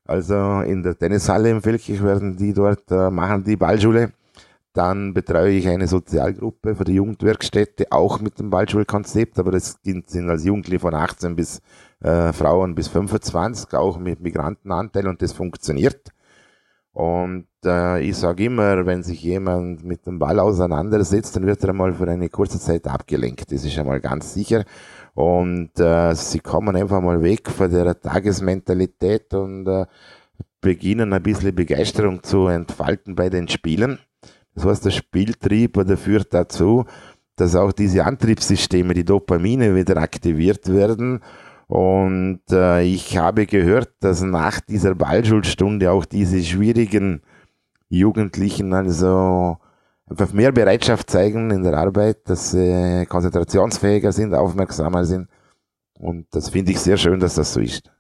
[0.06, 4.12] Also in der Tennishalle im Feldkirch werden die dort äh, machen die Ballschule.
[4.74, 10.10] Dann betreue ich eine Sozialgruppe für die Jugendwerkstätte, auch mit dem Ballschulkonzept, aber das sind
[10.28, 11.62] als Jugendliche von 18 bis
[12.02, 16.10] äh, Frauen bis 25, auch mit Migrantenanteil und das funktioniert.
[16.92, 21.94] Und ich sage immer, wenn sich jemand mit dem Ball auseinandersetzt, dann wird er einmal
[21.94, 23.52] für eine kurze Zeit abgelenkt.
[23.52, 24.64] Das ist einmal ganz sicher.
[25.14, 29.86] Und äh, sie kommen einfach mal weg von der Tagesmentalität und äh,
[30.62, 34.00] beginnen ein bisschen Begeisterung zu entfalten bei den Spielen.
[34.56, 36.86] Das heißt, der Spieltrieb oder führt dazu,
[37.36, 41.20] dass auch diese Antriebssysteme, die Dopamine wieder aktiviert werden.
[41.68, 47.22] Und äh, ich habe gehört, dass nach dieser Ballschulstunde auch diese schwierigen
[47.98, 49.58] Jugendlichen also
[50.10, 55.30] einfach mehr Bereitschaft zeigen in der Arbeit, dass sie konzentrationsfähiger sind, aufmerksamer sind.
[56.00, 57.92] Und das finde ich sehr schön, dass das so ist.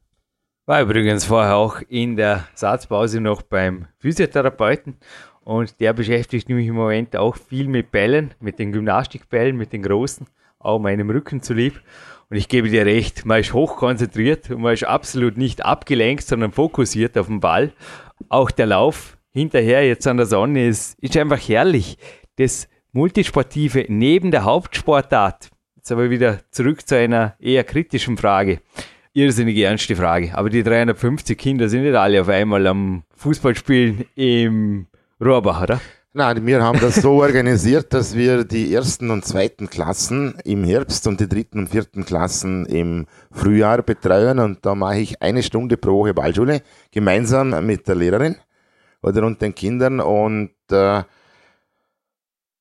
[0.66, 4.96] War übrigens vorher auch in der Satzpause noch beim Physiotherapeuten
[5.44, 9.84] und der beschäftigt mich im Moment auch viel mit Bällen, mit den Gymnastikbällen, mit den
[9.84, 10.28] großen,
[10.60, 11.82] auch meinem Rücken zulieb.
[12.30, 16.54] Und ich gebe dir recht, man ist hochkonzentriert und man ist absolut nicht abgelenkt, sondern
[16.54, 17.74] fokussiert auf den Ball.
[18.30, 21.98] Auch der Lauf hinterher jetzt an der Sonne ist, ist einfach herrlich.
[22.38, 25.50] Das Multisportive neben der Hauptsportart.
[25.76, 28.60] Jetzt aber wieder zurück zu einer eher kritischen Frage.
[29.14, 30.36] Irrsinnig ernste Frage.
[30.36, 34.88] Aber die 350 Kinder sind nicht alle auf einmal am Fußballspielen im
[35.24, 35.82] Rohrbach, oder?
[36.16, 41.08] Nein, wir haben das so organisiert, dass wir die ersten und zweiten Klassen im Herbst
[41.08, 44.38] und die dritten und vierten Klassen im Frühjahr betreuen.
[44.38, 46.62] Und da mache ich eine Stunde pro Ballschule
[46.92, 48.36] gemeinsam mit der Lehrerin
[49.04, 50.00] oder und den Kindern.
[50.00, 51.04] Und äh,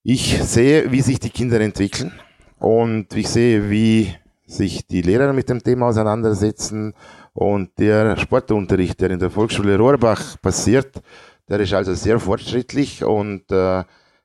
[0.02, 2.12] ich sehe, wie sich die Kinder entwickeln
[2.58, 4.14] und ich sehe, wie
[4.44, 6.92] sich die Lehrer mit dem Thema auseinandersetzen
[7.32, 11.00] und der Sportunterricht, der in der Volksschule Rohrbach passiert,
[11.48, 13.84] der ist also sehr fortschrittlich und äh,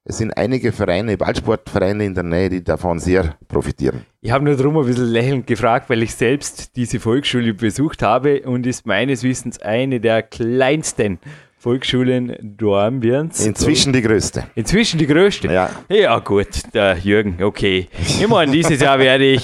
[0.10, 4.06] es sind einige Vereine, Ballsportvereine in der Nähe, die davon sehr profitieren.
[4.22, 8.42] Ich habe nur darum ein bisschen lächelnd gefragt, weil ich selbst diese Volksschule besucht habe
[8.44, 11.20] und ist meines Wissens eine der kleinsten
[11.60, 13.44] Volksschulen Dornbirns.
[13.44, 14.44] Inzwischen die größte.
[14.54, 15.52] Inzwischen die größte?
[15.52, 15.72] Ja.
[15.90, 17.88] Ja, gut, der Jürgen, okay.
[18.00, 19.42] Ich meine, dieses Jahr werde ich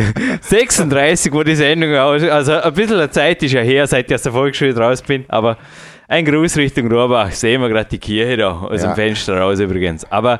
[0.42, 4.22] 36, wo die Sendung aus, also ein bisschen Zeit ist ja her, seit ich aus
[4.22, 5.58] der Volksschule raus bin, aber
[6.06, 8.92] ein Gruß Richtung Rohrbach, sehen wir gerade die Kirche da aus ja.
[8.92, 10.04] dem Fenster raus übrigens.
[10.10, 10.38] Aber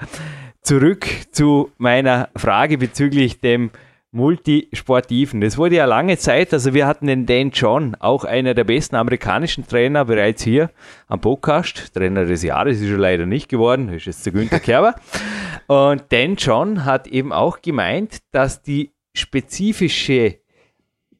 [0.62, 3.70] zurück zu meiner Frage bezüglich dem
[4.16, 5.42] Multisportiven.
[5.42, 8.96] Das wurde ja lange Zeit, also wir hatten den Dan John, auch einer der besten
[8.96, 10.70] amerikanischen Trainer, bereits hier
[11.06, 11.94] am Podcast.
[11.94, 14.94] Trainer des Jahres ist er leider nicht geworden, ist jetzt der Günther Kerber.
[15.66, 20.38] Und Dan John hat eben auch gemeint, dass die spezifische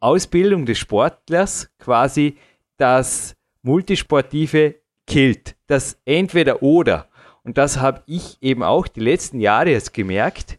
[0.00, 2.38] Ausbildung des Sportlers quasi
[2.78, 4.76] das Multisportive
[5.06, 5.54] killt.
[5.66, 7.08] Das entweder oder.
[7.42, 10.58] Und das habe ich eben auch die letzten Jahre jetzt gemerkt.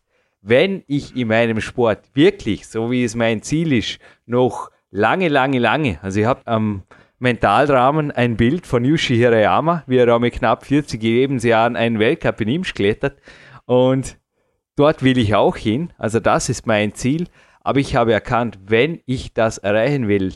[0.50, 5.60] Wenn ich in meinem Sport wirklich, so wie es mein Ziel ist, noch lange, lange,
[5.60, 6.84] lange, also ich habe am
[7.20, 12.40] Mentalrahmen ein Bild von Yushi Hirayama, wie er da mit knapp 40 Lebensjahren einen Weltcup
[12.40, 13.20] in ihm klettert.
[13.66, 14.18] Und
[14.78, 15.92] dort will ich auch hin.
[15.98, 17.28] Also das ist mein Ziel.
[17.60, 20.34] Aber ich habe erkannt, wenn ich das erreichen will,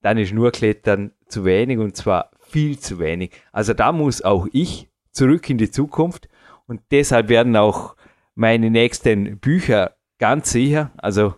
[0.00, 3.32] dann ist nur Klettern zu wenig und zwar viel zu wenig.
[3.52, 6.30] Also da muss auch ich zurück in die Zukunft
[6.66, 7.96] und deshalb werden auch
[8.40, 11.34] meine nächsten Bücher ganz sicher, also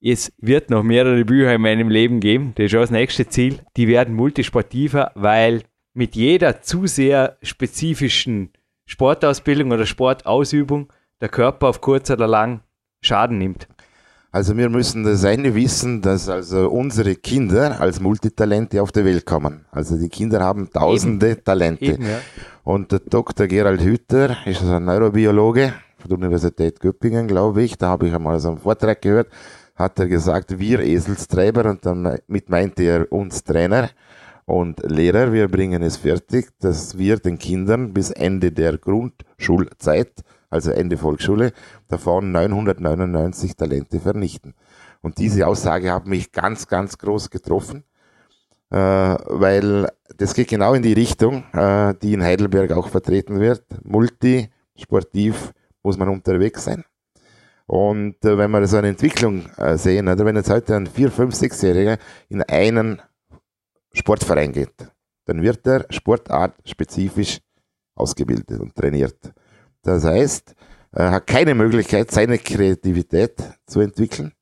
[0.00, 3.60] es wird noch mehrere Bücher in meinem Leben geben, das ist auch das nächste Ziel,
[3.78, 5.62] die werden multisportiver, weil
[5.94, 8.50] mit jeder zu sehr spezifischen
[8.84, 12.60] Sportausbildung oder Sportausübung der Körper auf kurz oder lang
[13.00, 13.66] Schaden nimmt.
[14.30, 19.24] Also wir müssen das eine wissen, dass also unsere Kinder als Multitalente auf die Welt
[19.24, 19.64] kommen.
[19.70, 21.44] Also die Kinder haben tausende Eben.
[21.44, 21.84] Talente.
[21.86, 22.20] Eben, ja.
[22.64, 23.46] Und der Dr.
[23.46, 25.72] Gerald Hütter ist ein Neurobiologe
[26.08, 27.76] von der Universität Göppingen, glaube ich.
[27.76, 29.28] Da habe ich einmal so einen Vortrag gehört,
[29.74, 33.90] hat er gesagt, wir Eselstreiber und damit meinte er uns Trainer
[34.46, 40.70] und Lehrer, wir bringen es fertig, dass wir den Kindern bis Ende der Grundschulzeit also
[40.70, 41.52] Ende Volksschule,
[41.88, 44.54] davon 999 Talente vernichten.
[45.02, 47.84] Und diese Aussage hat mich ganz, ganz groß getroffen,
[48.70, 53.62] äh, weil das geht genau in die Richtung, äh, die in Heidelberg auch vertreten wird.
[53.84, 55.52] Multisportiv
[55.82, 56.84] muss man unterwegs sein.
[57.66, 61.10] Und äh, wenn wir so eine Entwicklung äh, sehen, oder wenn jetzt heute ein 4-,
[61.10, 61.98] 5-, 6-Jähriger
[62.28, 63.02] in einen
[63.92, 64.90] Sportverein geht,
[65.26, 67.40] dann wird er sportartspezifisch
[67.94, 69.18] ausgebildet und trainiert.
[69.82, 70.54] Das heißt,
[70.92, 73.34] er hat keine Möglichkeit, seine Kreativität
[73.66, 74.32] zu entwickeln.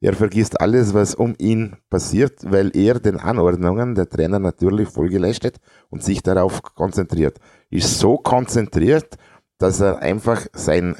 [0.00, 5.18] Er vergisst alles, was um ihn passiert, weil er den Anordnungen der Trainer natürlich Folge
[5.18, 5.60] leistet
[5.90, 7.38] und sich darauf konzentriert.
[7.70, 9.16] Ist so konzentriert,
[9.62, 10.96] dass er einfach sein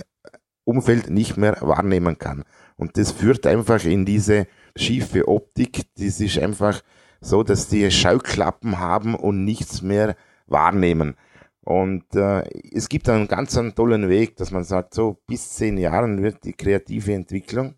[0.64, 2.44] Umfeld nicht mehr wahrnehmen kann.
[2.76, 4.46] Und das führt einfach in diese
[4.76, 6.80] schiefe Optik, die ist einfach
[7.20, 11.16] so, dass die Schauklappen haben und nichts mehr wahrnehmen.
[11.64, 12.42] Und äh,
[12.72, 16.44] es gibt einen ganz einen tollen Weg, dass man sagt, so bis zehn Jahren wird
[16.44, 17.74] die kreative Entwicklung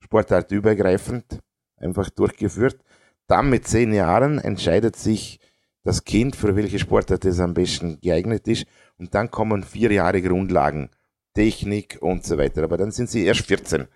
[0.00, 1.40] sportartübergreifend
[1.76, 2.78] einfach durchgeführt.
[3.26, 5.40] Dann mit zehn Jahren entscheidet sich
[5.84, 8.66] das Kind, für welche Sportart es am besten geeignet ist.
[8.98, 10.90] Und dann kommen vier Jahre Grundlagen,
[11.34, 12.62] Technik und so weiter.
[12.62, 13.86] Aber dann sind sie erst 14.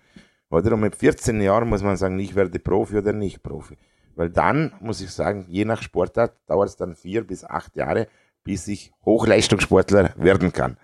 [0.49, 0.73] Oder?
[0.73, 3.77] Und mit 14 Jahren muss man sagen, ich werde Profi oder nicht Profi.
[4.15, 8.07] Weil dann, muss ich sagen, je nach Sportart dauert es dann vier bis acht Jahre,
[8.43, 10.77] bis ich Hochleistungssportler werden kann.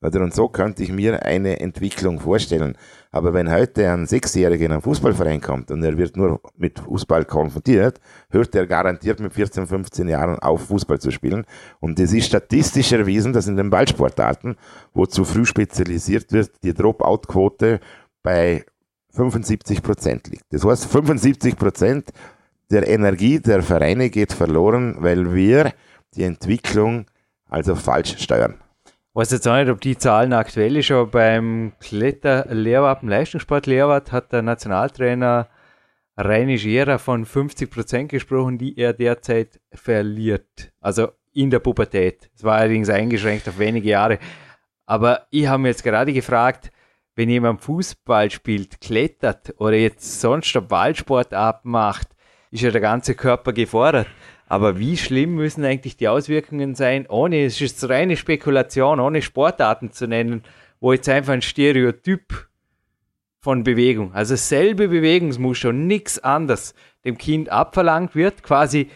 [0.00, 2.76] Und so könnte ich mir eine Entwicklung vorstellen.
[3.10, 7.24] Aber wenn heute ein Sechsjähriger in einen Fußballverein kommt und er wird nur mit Fußball
[7.24, 11.44] konfrontiert, hört er garantiert mit 14, 15 Jahren auf, Fußball zu spielen.
[11.80, 14.56] Und es ist statistisch erwiesen, dass in den Ballsportarten,
[14.94, 17.80] wo zu früh spezialisiert wird, die Dropout-Quote
[18.22, 18.64] bei
[19.14, 20.44] 75 Prozent liegt.
[20.50, 22.10] Das heißt, 75 Prozent
[22.70, 25.72] der Energie der Vereine geht verloren, weil wir
[26.14, 27.06] die Entwicklung
[27.48, 28.60] also falsch steuern.
[29.18, 34.32] Weiß jetzt auch nicht, ob die Zahlen aktuell ist, aber beim Kletterlehrwart, beim Leistungssportlehrwart hat
[34.32, 35.48] der Nationaltrainer
[36.16, 40.72] Reini Scherer von 50 Prozent gesprochen, die er derzeit verliert.
[40.80, 42.30] Also in der Pubertät.
[42.36, 44.20] Es war allerdings eingeschränkt auf wenige Jahre.
[44.86, 46.70] Aber ich habe mir jetzt gerade gefragt,
[47.16, 52.06] wenn jemand Fußball spielt, klettert oder jetzt sonst einen Ballsport abmacht,
[52.52, 54.06] ist ja der ganze Körper gefordert.
[54.48, 59.92] Aber wie schlimm müssen eigentlich die Auswirkungen sein, ohne, es ist reine Spekulation, ohne Sportarten
[59.92, 60.42] zu nennen,
[60.80, 62.48] wo jetzt einfach ein Stereotyp
[63.40, 66.74] von Bewegung, also selbe Bewegungsmuster nichts anderes
[67.04, 68.90] dem Kind abverlangt wird, quasi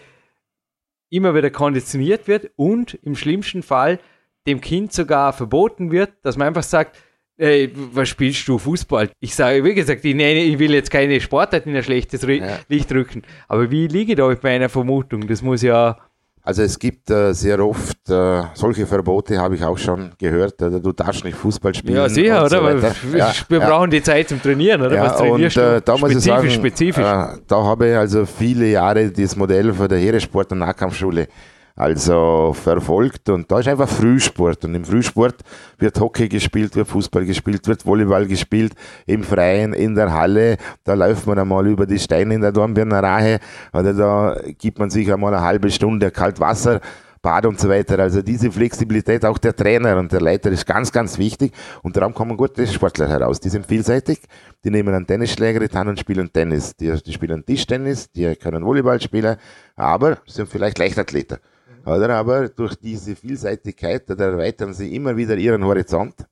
[1.11, 4.00] immer wieder konditioniert wird und im schlimmsten Fall
[4.46, 6.98] dem Kind sogar verboten wird, dass man einfach sagt,
[7.43, 9.11] Ey, was spielst du Fußball?
[9.18, 12.59] Ich sage, wie gesagt, ich, nenne, ich will jetzt keine Sportart in ein schlechtes ja.
[12.68, 13.22] Licht rücken.
[13.49, 15.26] Aber wie liege da bei einer Vermutung?
[15.26, 15.99] Das muss ja.
[16.45, 20.62] Also es gibt äh, sehr oft äh, solche Verbote, habe ich auch schon gehört.
[20.62, 21.97] Oder du darfst nicht Fußball spielen.
[21.97, 22.78] Ja, sicher, oder?
[22.78, 23.68] So ja, wir ja.
[23.68, 24.95] brauchen die Zeit zum Trainieren, oder?
[24.95, 27.05] Ja, Was trainierst und, äh, da muss spezifisch, ich sagen, spezifisch.
[27.05, 31.26] Äh, da habe ich also viele Jahre das Modell von der Heeresport- und Nahkampfschule
[31.75, 35.37] also verfolgt und da ist einfach Frühsport und im Frühsport
[35.79, 38.75] wird Hockey gespielt, wird Fußball gespielt, wird Volleyball gespielt,
[39.07, 43.03] im Freien, in der Halle, da läuft man einmal über die Steine in der Dornbirner
[43.03, 43.39] Rahe
[43.73, 46.81] oder da gibt man sich einmal eine halbe Stunde kalt Wasser
[47.23, 48.01] Bad und so weiter.
[48.01, 51.53] Also diese Flexibilität auch der Trainer und der Leiter ist ganz, ganz wichtig
[51.83, 53.39] und darum kommen gute Sportler heraus.
[53.39, 54.23] Die sind vielseitig,
[54.64, 56.75] die nehmen einen Tennisschläger die Hand und spielen Tennis.
[56.77, 59.37] Die, die spielen Tischtennis, die können Volleyball spielen,
[59.77, 61.39] aber sind vielleicht Leichtathleter.
[61.85, 62.11] Oder?
[62.11, 66.26] Aber durch diese Vielseitigkeit erweitern sie immer wieder ihren Horizont.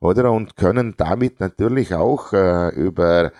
[0.00, 0.30] Oder?
[0.30, 3.32] Und können damit natürlich auch äh, über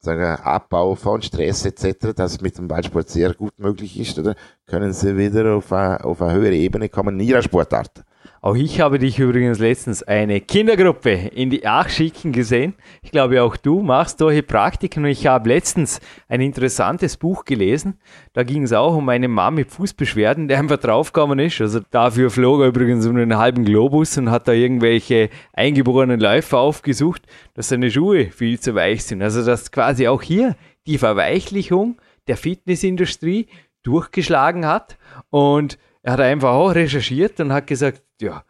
[0.00, 4.34] sagen Abbau von Stress etc., das mit dem Ballsport sehr gut möglich ist, oder?
[4.66, 8.02] können sie wieder auf eine, auf eine höhere Ebene kommen in ihrer Sportart.
[8.42, 12.72] Auch ich habe dich übrigens letztens eine Kindergruppe in die Ach schicken gesehen.
[13.02, 17.98] Ich glaube, auch du machst solche Praktiken und ich habe letztens ein interessantes Buch gelesen.
[18.32, 21.60] Da ging es auch um einen Mann mit Fußbeschwerden, der einfach draufgekommen ist.
[21.60, 26.60] Also dafür flog er übrigens um einen halben Globus und hat da irgendwelche eingeborenen Läufer
[26.60, 27.20] aufgesucht,
[27.52, 29.20] dass seine Schuhe viel zu weich sind.
[29.20, 33.48] Also dass quasi auch hier die Verweichlichung der Fitnessindustrie
[33.82, 34.96] durchgeschlagen hat
[35.28, 38.44] und er hat einfach auch recherchiert und hat gesagt, ja,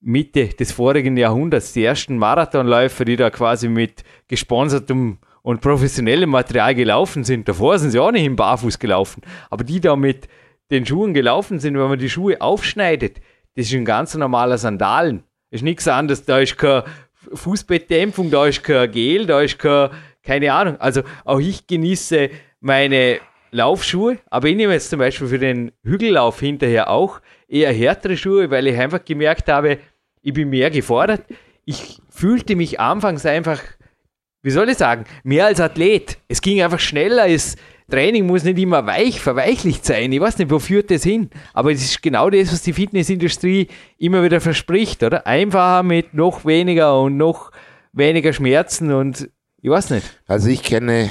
[0.00, 6.74] Mitte des vorigen Jahrhunderts, die ersten Marathonläufer, die da quasi mit gesponsertem und professionellem Material
[6.74, 7.48] gelaufen sind.
[7.48, 9.22] Davor sind sie auch nicht im Barfuß gelaufen.
[9.50, 10.28] Aber die da mit
[10.70, 13.20] den Schuhen gelaufen sind, wenn man die Schuhe aufschneidet,
[13.56, 15.24] das ist ein ganz normaler Sandalen.
[15.50, 16.24] Ist nichts anderes.
[16.24, 16.84] Da ist keine
[17.32, 19.90] Fußbettdämpfung, da ist kein Gel, da ist kein,
[20.22, 20.76] keine Ahnung.
[20.78, 22.30] Also auch ich genieße
[22.60, 23.20] meine
[23.50, 28.50] Laufschuhe, aber ich nehme jetzt zum Beispiel für den Hügellauf hinterher auch eher härtere Schuhe,
[28.50, 29.78] weil ich einfach gemerkt habe,
[30.22, 31.22] ich bin mehr gefordert.
[31.64, 33.60] Ich fühlte mich anfangs einfach,
[34.42, 36.18] wie soll ich sagen, mehr als Athlet.
[36.28, 37.56] Es ging einfach schneller, das
[37.90, 40.12] Training muss nicht immer weich, verweichlicht sein.
[40.12, 41.28] Ich weiß nicht, wo führt das hin?
[41.52, 43.66] Aber es ist genau das, was die Fitnessindustrie
[43.98, 45.26] immer wieder verspricht, oder?
[45.26, 47.50] Einfacher mit noch weniger und noch
[47.92, 49.28] weniger Schmerzen und
[49.60, 50.20] ich weiß nicht.
[50.26, 51.10] Also ich kenne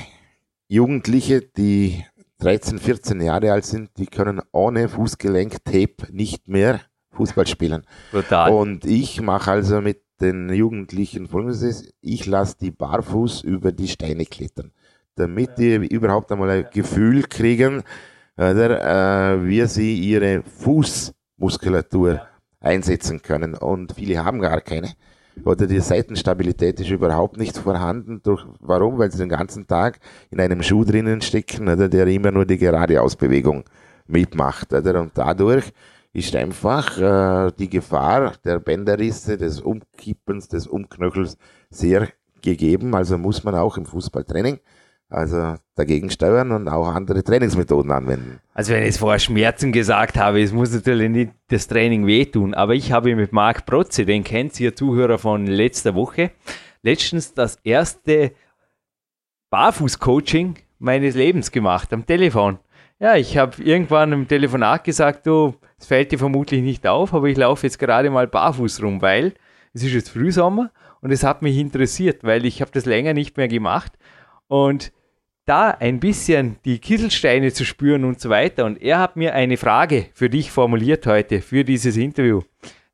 [0.67, 2.05] Jugendliche, die
[2.39, 6.81] 13, 14 Jahre alt sind, die können ohne Fußgelenk-Tape nicht mehr
[7.11, 7.85] Fußball spielen.
[8.11, 8.51] Total.
[8.51, 14.25] Und ich mache also mit den Jugendlichen folgendes, ich lasse die barfuß über die Steine
[14.25, 14.71] klettern,
[15.15, 17.83] damit die überhaupt einmal ein Gefühl kriegen,
[18.37, 22.21] oder, äh, wie sie ihre Fußmuskulatur
[22.61, 23.55] einsetzen können.
[23.55, 24.93] Und viele haben gar keine
[25.45, 28.21] oder die Seitenstabilität ist überhaupt nicht vorhanden.
[28.23, 28.97] Durch, warum?
[28.97, 29.99] Weil sie den ganzen Tag
[30.31, 33.63] in einem Schuh drinnen stecken, oder, der immer nur die geradeausbewegung
[34.07, 34.73] mitmacht.
[34.73, 35.71] Oder, und dadurch
[36.13, 41.37] ist einfach äh, die Gefahr der Bänderrisse, des Umkippens, des Umknöchels
[41.69, 42.09] sehr
[42.41, 42.95] gegeben.
[42.95, 44.59] Also muss man auch im Fußballtraining
[45.09, 48.39] also dagegen steuern und auch andere Trainingsmethoden anwenden.
[48.53, 52.53] Also wenn ich jetzt vorher Schmerzen gesagt habe, es muss natürlich nicht das Training wehtun,
[52.53, 56.31] aber ich habe mit Marc Protze, den kennt ihr Zuhörer von letzter Woche,
[56.83, 58.33] letztens das erste
[59.49, 62.59] Barfuß-Coaching meines Lebens gemacht am Telefon.
[62.99, 67.27] Ja, ich habe irgendwann im Telefonat gesagt, du, es fällt dir vermutlich nicht auf, aber
[67.27, 69.33] ich laufe jetzt gerade mal barfuß rum, weil
[69.73, 73.37] es ist jetzt Frühsommer und es hat mich interessiert, weil ich habe das länger nicht
[73.37, 73.93] mehr gemacht
[74.47, 74.91] und
[75.49, 78.65] da ein bisschen die Kieselsteine zu spüren und so weiter.
[78.65, 82.43] Und er hat mir eine Frage für dich formuliert heute, für dieses Interview,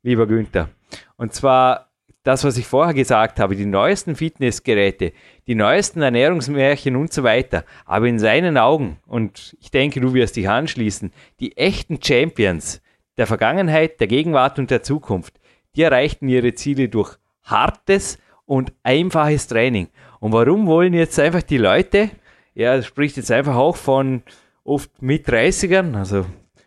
[0.02, 0.70] lieber Günther.
[1.18, 1.90] Und zwar
[2.22, 5.12] das, was ich vorher gesagt habe, die neuesten Fitnessgeräte,
[5.46, 7.64] die neuesten Ernährungsmärchen und so weiter.
[7.84, 12.80] Aber in seinen Augen, und ich denke, du wirst dich anschließen, die echten Champions
[13.18, 15.34] der Vergangenheit, der Gegenwart und der Zukunft,
[15.76, 19.88] die erreichten ihre Ziele durch hartes und einfaches Training.
[20.20, 22.10] Und warum wollen jetzt einfach die Leute
[22.56, 24.22] er spricht jetzt einfach auch von
[24.64, 26.26] oft mit 30ern, also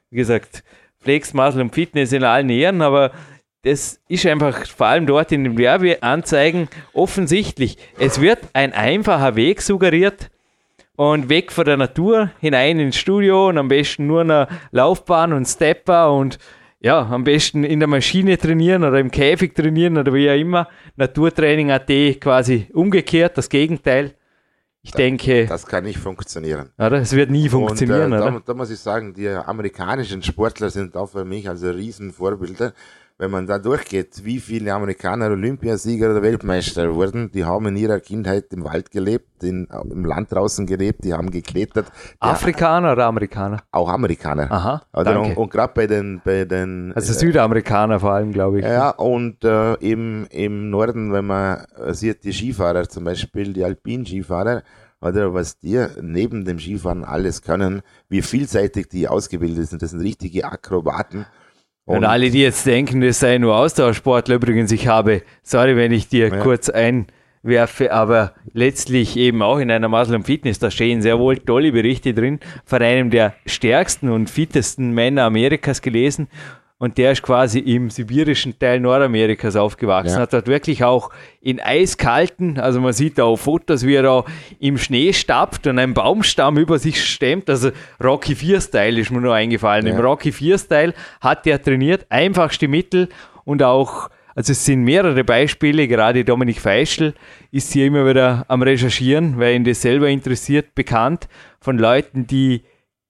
[0.10, 0.64] wie gesagt,
[1.00, 3.12] Flex, Muscle und Fitness in allen Ehren, aber
[3.64, 7.78] das ist einfach vor allem dort in den Werbeanzeigen offensichtlich.
[7.98, 10.30] Es wird ein einfacher Weg suggeriert
[10.96, 15.46] und weg von der Natur hinein ins Studio und am besten nur eine Laufbahn und
[15.46, 16.40] Stepper und
[16.82, 20.70] ja, am besten in der Maschine trainieren oder im Käfig trainieren oder wie auch immer.
[20.96, 21.90] Naturtraining AT
[22.22, 24.14] quasi umgekehrt, das Gegenteil.
[24.82, 25.46] Ich denke.
[25.46, 26.70] Das kann nicht funktionieren.
[26.78, 26.94] Oder?
[26.94, 28.14] Es wird nie funktionieren.
[28.14, 31.70] Und, äh, da, da, muss ich sagen, die amerikanischen Sportler sind auch für mich also
[31.70, 32.74] Riesenvorbilder
[33.20, 38.00] wenn man da durchgeht, wie viele Amerikaner Olympiasieger oder Weltmeister wurden, die haben in ihrer
[38.00, 41.92] Kindheit im Wald gelebt, in, im Land draußen gelebt, die haben geklettert.
[42.22, 43.62] Afrikaner oder Amerikaner?
[43.72, 44.50] Auch Amerikaner.
[44.50, 44.82] Aha.
[44.94, 46.94] Oder und, und gerade bei den, bei den.
[46.96, 48.66] Also Südamerikaner vor allem, glaube ich.
[48.66, 54.64] Ja, und äh, im, im Norden, wenn man sieht, die Skifahrer zum Beispiel, die Alpin-Skifahrer,
[55.02, 59.82] oder was die neben dem Skifahren alles können, wie vielseitig die ausgebildet sind.
[59.82, 61.26] Das sind richtige Akrobaten.
[61.90, 65.92] Und, und alle, die jetzt denken, das sei nur Austauschsportler, übrigens, ich habe, sorry, wenn
[65.92, 66.38] ich dir ja.
[66.38, 71.72] kurz einwerfe, aber letztlich eben auch in einer Muslim Fitness, da stehen sehr wohl tolle
[71.72, 76.28] Berichte drin, von einem der stärksten und fittesten Männer Amerikas gelesen
[76.80, 80.22] und der ist quasi im sibirischen Teil Nordamerikas aufgewachsen, ja.
[80.22, 81.12] hat dort wirklich auch
[81.42, 84.24] in eiskalten, also man sieht da auf Fotos, wie er da
[84.60, 87.72] im Schnee stapft und einen Baumstamm über sich stemmt, also
[88.02, 89.86] Rocky 4 Style ist mir nur eingefallen.
[89.86, 89.94] Ja.
[89.94, 93.10] Im Rocky 4 Style hat er trainiert, einfachste Mittel
[93.44, 97.14] und auch also es sind mehrere Beispiele, gerade Dominik Feischl
[97.52, 101.28] ist hier immer wieder am Recherchieren, weil ihn das selber interessiert, bekannt
[101.60, 102.64] von Leuten, die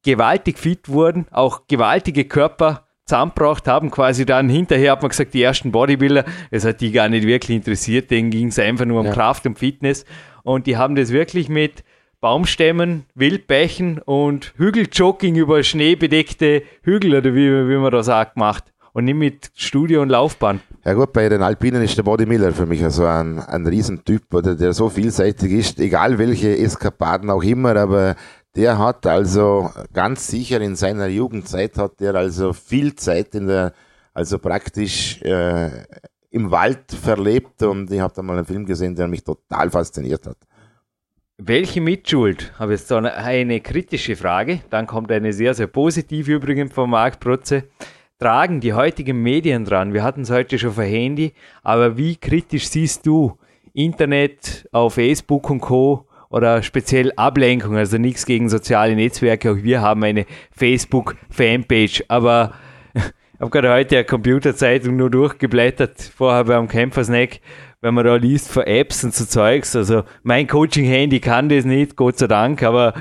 [0.04, 5.42] gewaltig fit wurden, auch gewaltige Körper zusammengebracht haben, quasi dann hinterher hat man gesagt, die
[5.42, 9.08] ersten Bodybuilder, es hat die gar nicht wirklich interessiert, denen ging es einfach nur um
[9.08, 9.14] ja.
[9.14, 10.06] Kraft und Fitness
[10.44, 11.84] und die haben das wirklich mit
[12.22, 19.06] Baumstämmen, Wildbächen und Hügeljogging über schneebedeckte Hügel oder wie, wie man das sagt, gemacht und
[19.06, 20.60] nicht mit Studio und Laufbahn.
[20.86, 24.34] Ja gut, bei den Alpinen ist der Body Miller für mich so ein, ein Riesentyp,
[24.34, 28.16] oder der so vielseitig ist, egal welche Eskapaden auch immer, aber
[28.56, 33.74] der hat also ganz sicher in seiner Jugendzeit hat der also viel Zeit in der,
[34.14, 35.86] also praktisch äh,
[36.32, 40.26] im Wald verlebt und ich habe da mal einen Film gesehen, der mich total fasziniert
[40.26, 40.38] hat.
[41.42, 42.52] Welche Mitschuld?
[42.60, 44.60] Habe jetzt so eine, kritische Frage.
[44.70, 47.64] Dann kommt eine sehr, sehr positive übrigens von Marc Protze.
[48.20, 49.94] Tragen die heutigen Medien dran?
[49.94, 51.32] Wir hatten es heute schon für Handy,
[51.64, 53.38] aber wie kritisch siehst du
[53.74, 59.52] Internet auf Facebook und Co oder speziell Ablenkung, also nichts gegen soziale Netzwerke.
[59.52, 62.54] Auch wir haben eine Facebook-Fanpage, aber
[62.94, 67.40] ich habe gerade heute eine Computerzeitung nur durchgeblättert, vorher beim Kämpfersnack,
[67.82, 69.76] wenn man da liest von Apps und so Zeugs.
[69.76, 72.94] Also mein Coaching-Handy kann das nicht, Gott sei Dank, aber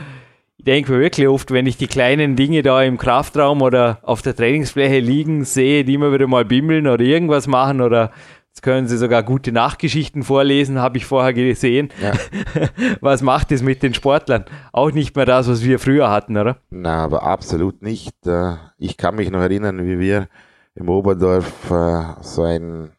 [0.56, 4.22] ich denke mir wirklich oft, wenn ich die kleinen Dinge da im Kraftraum oder auf
[4.22, 8.10] der Trainingsfläche liegen sehe, die immer wieder mal bimmeln oder irgendwas machen oder
[8.58, 11.90] Jetzt können Sie sogar gute Nachgeschichten vorlesen, habe ich vorher gesehen.
[12.02, 12.12] Ja.
[13.00, 14.46] Was macht es mit den Sportlern?
[14.72, 16.56] Auch nicht mehr das, was wir früher hatten, oder?
[16.68, 18.26] Na, aber absolut nicht.
[18.26, 20.26] Äh, ich kann mich noch erinnern, wie wir
[20.74, 22.90] im Oberdorf äh, so ein,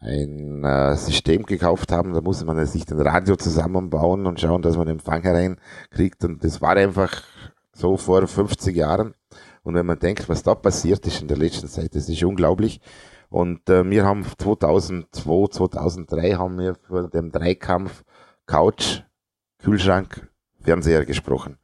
[0.00, 2.14] ein äh, System gekauft haben.
[2.14, 6.24] Da musste man sich den Radio zusammenbauen und schauen, dass man Empfang hereinkriegt.
[6.24, 7.12] Und das war einfach
[7.74, 9.12] so vor 50 Jahren.
[9.64, 12.80] Und wenn man denkt, was da passiert ist in der letzten Zeit, das ist unglaublich.
[13.32, 18.04] Und äh, wir haben 2002, 2003 haben wir vor dem Dreikampf
[18.44, 19.00] Couch,
[19.58, 20.28] Kühlschrank,
[20.60, 21.56] Fernseher gesprochen.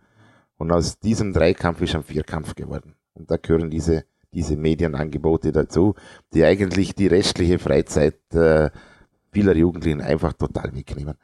[0.56, 2.94] Und aus diesem Dreikampf ist ein Vierkampf geworden.
[3.12, 5.94] Und da gehören diese, diese Medienangebote dazu,
[6.32, 8.70] die eigentlich die restliche Freizeit äh,
[9.30, 11.18] vieler Jugendlichen einfach total wegnehmen.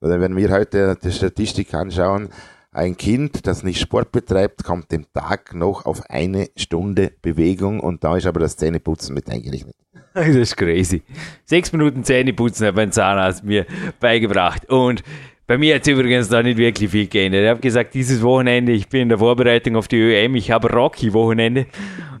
[0.00, 2.30] Oder wenn wir heute die Statistik anschauen,
[2.72, 8.04] ein Kind, das nicht Sport betreibt, kommt dem Tag noch auf eine Stunde Bewegung und
[8.04, 9.74] da ist aber das Zähneputzen mit eingerechnet.
[10.14, 11.02] Das ist crazy.
[11.44, 13.64] Sechs Minuten Zähneputzen hat mein Zahnarzt mir
[14.00, 14.68] beigebracht.
[14.68, 15.04] Und
[15.46, 17.44] bei mir hat es übrigens da nicht wirklich viel geändert.
[17.44, 20.68] Ich habe gesagt, dieses Wochenende, ich bin in der Vorbereitung auf die ÖM, ich habe
[20.68, 21.66] Rocky-Wochenende.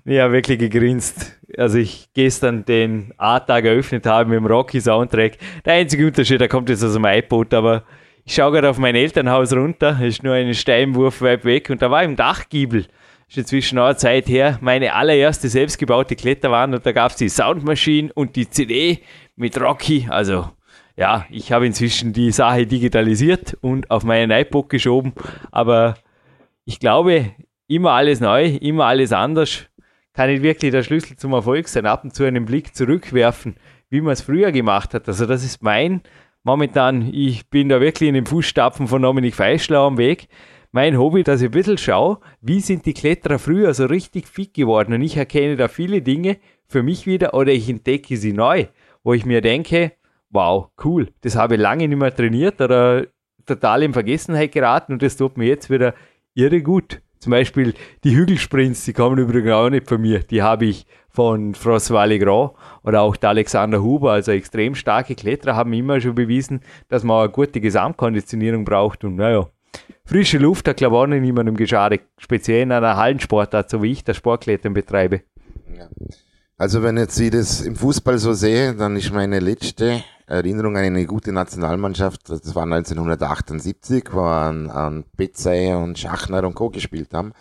[0.04, 1.36] Ich habe wirklich gegrinst.
[1.56, 5.38] also ich gestern den A-Tag eröffnet habe mit dem Rocky-Soundtrack.
[5.64, 7.84] Der einzige Unterschied, der kommt jetzt aus dem iPod, aber
[8.24, 11.90] ich schaue gerade auf mein Elternhaus runter, ist nur einen Steinwurf weit weg und da
[11.90, 12.86] war im Dachgiebel,
[13.28, 17.28] ist inzwischen auch eine Zeit her, meine allererste selbstgebaute Kletterwand und da gab es die
[17.28, 19.00] Soundmaschine und die CD
[19.36, 20.50] mit Rocky, also
[20.96, 25.14] ja, ich habe inzwischen die Sache digitalisiert und auf meinen iPod geschoben,
[25.50, 25.94] aber
[26.64, 27.32] ich glaube,
[27.66, 29.66] immer alles neu, immer alles anders,
[30.12, 31.86] kann nicht wirklich der Schlüssel zum Erfolg sein.
[31.86, 33.56] Ab und zu einen Blick zurückwerfen,
[33.88, 35.08] wie man es früher gemacht hat.
[35.08, 36.02] Also das ist mein,
[36.42, 40.28] momentan, ich bin da wirklich in den Fußstapfen von Dominik Feischler am Weg.
[40.72, 44.54] Mein Hobby, dass ich ein bisschen schaue, wie sind die Kletterer früher so richtig fit
[44.54, 44.92] geworden.
[44.94, 46.36] Und ich erkenne da viele Dinge
[46.68, 48.66] für mich wieder oder ich entdecke sie neu,
[49.02, 49.92] wo ich mir denke,
[50.30, 53.06] wow, cool, das habe ich lange nicht mehr trainiert oder
[53.46, 55.94] total in Vergessenheit geraten und das tut mir jetzt wieder
[56.34, 57.00] irre gut.
[57.18, 57.74] Zum Beispiel
[58.04, 60.20] die Hügelsprints, die kommen übrigens auch nicht von mir.
[60.20, 62.52] Die habe ich von François Legrand
[62.84, 67.24] oder auch der Alexander Huber, also extrem starke Kletterer, haben immer schon bewiesen, dass man
[67.24, 69.04] eine gute Gesamtkonditionierung braucht.
[69.04, 69.48] Und naja,
[70.04, 73.92] frische Luft hat glaube ich auch nicht niemandem geschadet, speziell in einer Hallensportart, so wie
[73.92, 75.22] ich das Sportklettern betreibe.
[75.76, 75.88] Ja.
[76.56, 80.84] Also wenn jetzt ich das im Fußball so sehe, dann ist meine letzte Erinnerung an
[80.84, 86.70] eine gute Nationalmannschaft, das war 1978, wo an, an Betzey und Schachner und Co.
[86.70, 87.32] gespielt haben.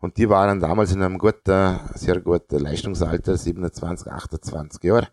[0.00, 5.08] Und die waren damals in einem guten, sehr guten Leistungsalter, 27, 28 Jahre.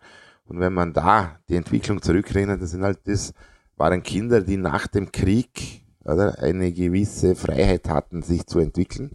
[0.45, 3.33] Und wenn man da die Entwicklung zurückrechnet, das sind halt das,
[3.75, 9.11] waren Kinder, die nach dem Krieg oder, eine gewisse Freiheit hatten, sich zu entwickeln.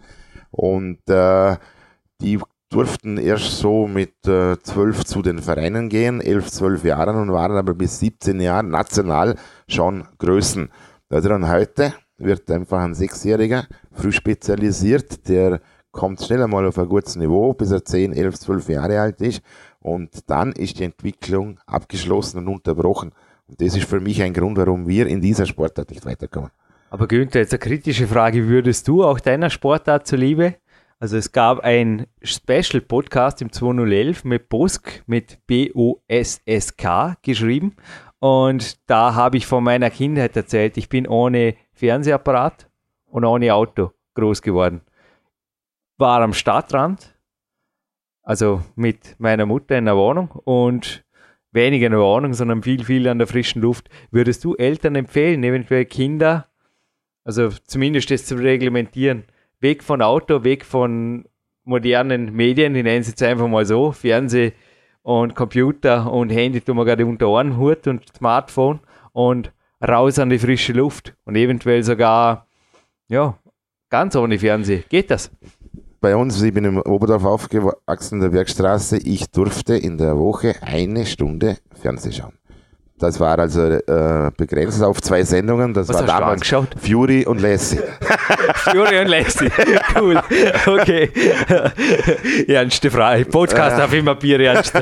[0.50, 1.56] Und äh,
[2.20, 7.32] die durften erst so mit äh, zwölf zu den Vereinen gehen, elf, zwölf Jahren und
[7.32, 9.36] waren aber bis 17 Jahren national
[9.68, 10.70] schon Größen.
[11.08, 11.94] Also dann heute
[12.24, 15.60] wird einfach ein Sechsjähriger früh spezialisiert, der
[15.90, 19.42] kommt schnell einmal auf ein gutes Niveau, bis er 10, 11, 12 Jahre alt ist
[19.80, 23.12] und dann ist die Entwicklung abgeschlossen und unterbrochen.
[23.46, 26.50] Und das ist für mich ein Grund, warum wir in dieser Sportart nicht weiterkommen.
[26.90, 28.46] Aber Günther, jetzt eine kritische Frage.
[28.48, 30.56] Würdest du auch deiner Sportart zuliebe
[31.02, 37.74] also es gab ein Special Podcast im 2011 mit Bosk, mit B-O-S-S-K geschrieben.
[38.20, 40.76] Und da habe ich von meiner Kindheit erzählt.
[40.76, 42.68] Ich bin ohne Fernsehapparat
[43.06, 44.82] und ohne Auto groß geworden.
[45.98, 47.18] War am Stadtrand,
[48.22, 51.04] also mit meiner Mutter in der Wohnung und
[51.50, 53.88] weniger in der Wohnung, sondern viel, viel an der frischen Luft.
[54.12, 56.46] Würdest du Eltern empfehlen, eventuell Kinder,
[57.24, 59.24] also zumindest das zu reglementieren,
[59.58, 61.24] weg von Auto, weg von
[61.64, 64.52] modernen Medien, ich nenne es jetzt einfach mal so, Fernseh
[65.02, 68.78] und Computer und Handy tun wir gerade unter Ohren, Hut und Smartphone
[69.10, 69.52] und
[69.86, 72.46] raus an die frische Luft und eventuell sogar,
[73.08, 73.36] ja,
[73.90, 74.84] ganz ohne Fernseh.
[74.88, 75.30] Geht das?
[76.00, 80.56] Bei uns, ich bin im Oberdorf aufgewachsen, in der Bergstraße, ich durfte in der Woche
[80.62, 82.32] eine Stunde Fernseh schauen.
[83.02, 85.74] Das war also äh, begrenzt auf zwei Sendungen.
[85.74, 86.48] Das Was war damals?
[86.80, 87.80] Fury und Lassie.
[88.54, 89.50] Fury und Lassie.
[89.98, 90.22] Cool.
[90.64, 91.10] Okay.
[92.46, 93.24] ernste Frage.
[93.24, 94.72] Podcast auf immer Bier ernst.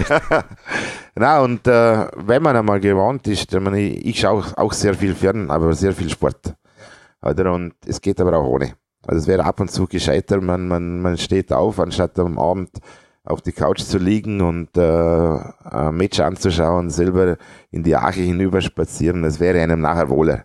[1.14, 5.14] Na, und äh, wenn man einmal gewohnt ist, ich, meine, ich schaue auch sehr viel
[5.14, 6.52] Fern, aber sehr viel Sport.
[7.22, 7.50] Oder?
[7.54, 8.74] Und es geht aber auch ohne.
[9.06, 12.68] Also es wäre ab und zu gescheiter, man, man, man steht auf, anstatt am Abend
[13.31, 17.37] auf die Couch zu liegen und äh, ein Match anzuschauen, selber
[17.70, 20.45] in die Arche hinüber spazieren, das wäre einem nachher wohler.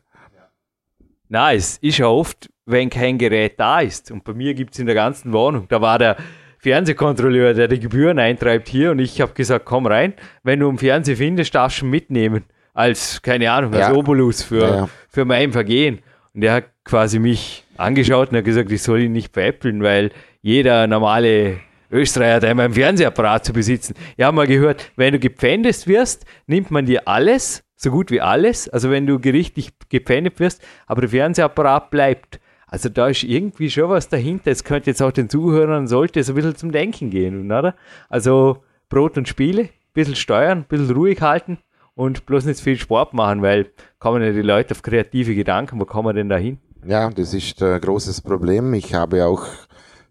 [1.27, 4.11] Nein, es ist ja oft, wenn kein Gerät da ist.
[4.11, 6.17] Und bei mir gibt es in der ganzen Wohnung, da war der
[6.59, 10.13] Fernsehkontrolleur, der die Gebühren eintreibt hier und ich habe gesagt, komm rein,
[10.43, 12.45] wenn du einen Fernseher findest, darfst du mitnehmen.
[12.73, 13.93] Als, keine Ahnung, als ja.
[13.93, 14.89] Obolus für, ja.
[15.07, 15.99] für mein Vergehen.
[16.33, 20.11] Und der hat quasi mich angeschaut und hat gesagt, ich soll ihn nicht veräppeln, weil
[20.41, 21.59] jeder normale
[21.91, 23.95] Österreicher hat einmal einen Fernsehapparat zu besitzen.
[24.17, 28.21] Ich habe mal gehört, wenn du gepfändet wirst, nimmt man dir alles, so gut wie
[28.21, 28.69] alles.
[28.69, 32.39] Also wenn du gerichtlich gepfändet wirst, aber der Fernsehapparat bleibt.
[32.67, 34.51] Also da ist irgendwie schon was dahinter.
[34.51, 37.75] Es könnte jetzt auch den Zuhörern, sollte es ein bisschen zum Denken gehen, oder?
[38.09, 41.59] Also Brot und Spiele, ein bisschen steuern, ein bisschen ruhig halten
[41.93, 45.85] und bloß nicht viel Sport machen, weil kommen ja die Leute auf kreative Gedanken, wo
[45.85, 46.59] kommen wir denn da hin?
[46.85, 48.73] Ja, das ist ein großes Problem.
[48.73, 49.47] Ich habe auch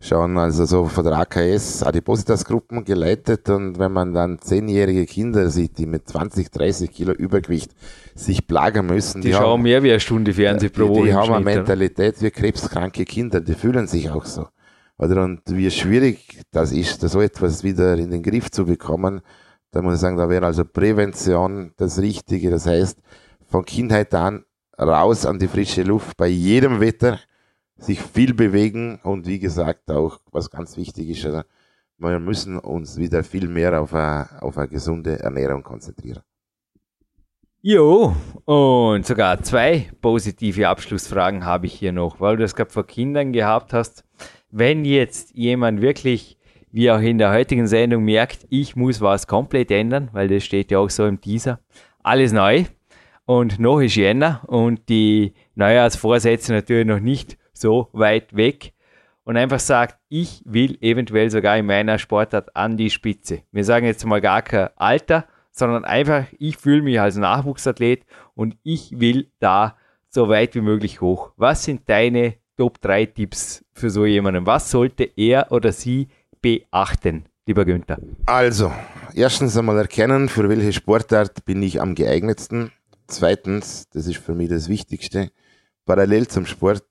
[0.05, 5.78] schon also so von der AKS Adipositas-Gruppen geleitet und wenn man dann zehnjährige Kinder sieht,
[5.78, 7.72] die mit 20, 30 Kilo Übergewicht
[8.14, 9.22] sich plagen müssen.
[9.22, 11.00] Die, die schauen haben, mehr wie eine Stunde Fernsehen pro Woche.
[11.00, 14.46] Die, die haben eine Mentalität wie krebskranke Kinder, die fühlen sich auch so.
[14.98, 19.22] Oder und wie schwierig das ist, so etwas wieder in den Griff zu bekommen,
[19.72, 22.50] da muss ich sagen, da wäre also Prävention das Richtige.
[22.50, 22.98] Das heißt,
[23.46, 24.44] von Kindheit an
[24.78, 27.18] raus an die frische Luft bei jedem Wetter
[27.77, 31.45] sich viel bewegen und wie gesagt auch, was ganz wichtig ist,
[31.99, 36.22] wir müssen uns wieder viel mehr auf eine, auf eine gesunde Ernährung konzentrieren.
[37.62, 38.14] Jo,
[38.45, 43.33] und sogar zwei positive Abschlussfragen habe ich hier noch, weil du das gerade vor Kindern
[43.33, 44.05] gehabt hast.
[44.51, 46.37] Wenn jetzt jemand wirklich,
[46.70, 50.70] wie auch in der heutigen Sendung merkt, ich muss was komplett ändern, weil das steht
[50.70, 51.61] ja auch so im Teaser,
[52.03, 52.64] alles neu
[53.25, 58.74] und noch ist Jänner und die Neujahrsvorsätze natürlich noch nicht so weit weg
[59.24, 63.42] und einfach sagt, ich will eventuell sogar in meiner Sportart an die Spitze.
[63.52, 68.57] Wir sagen jetzt mal gar kein Alter, sondern einfach, ich fühle mich als Nachwuchsathlet und
[68.62, 69.76] ich will da
[70.11, 71.32] so weit wie möglich hoch.
[71.36, 74.46] Was sind deine Top 3 Tipps für so jemanden?
[74.46, 76.09] Was sollte er oder sie
[76.40, 77.98] beachten, lieber Günther?
[78.26, 78.72] Also,
[79.14, 82.70] erstens einmal erkennen, für welche Sportart bin ich am geeignetsten.
[83.07, 85.30] Zweitens, das ist für mich das Wichtigste,
[85.84, 86.84] parallel zum Sport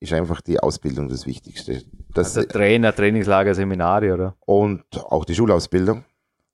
[0.00, 1.82] ist einfach die Ausbildung das Wichtigste.
[2.12, 4.36] Das also Trainer, Trainingslager, Seminare, oder?
[4.40, 6.04] Und auch die Schulausbildung.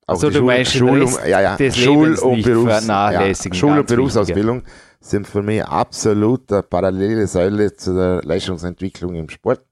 [0.05, 1.55] Auch also die du Schul meinst Schul ja, ja.
[1.55, 7.27] des Schul- und, Berufs ja, Schul- und Berufsausbildung wichtig, sind für mich absolut eine parallele
[7.27, 9.63] Säule zu der Leistungsentwicklung im Sport.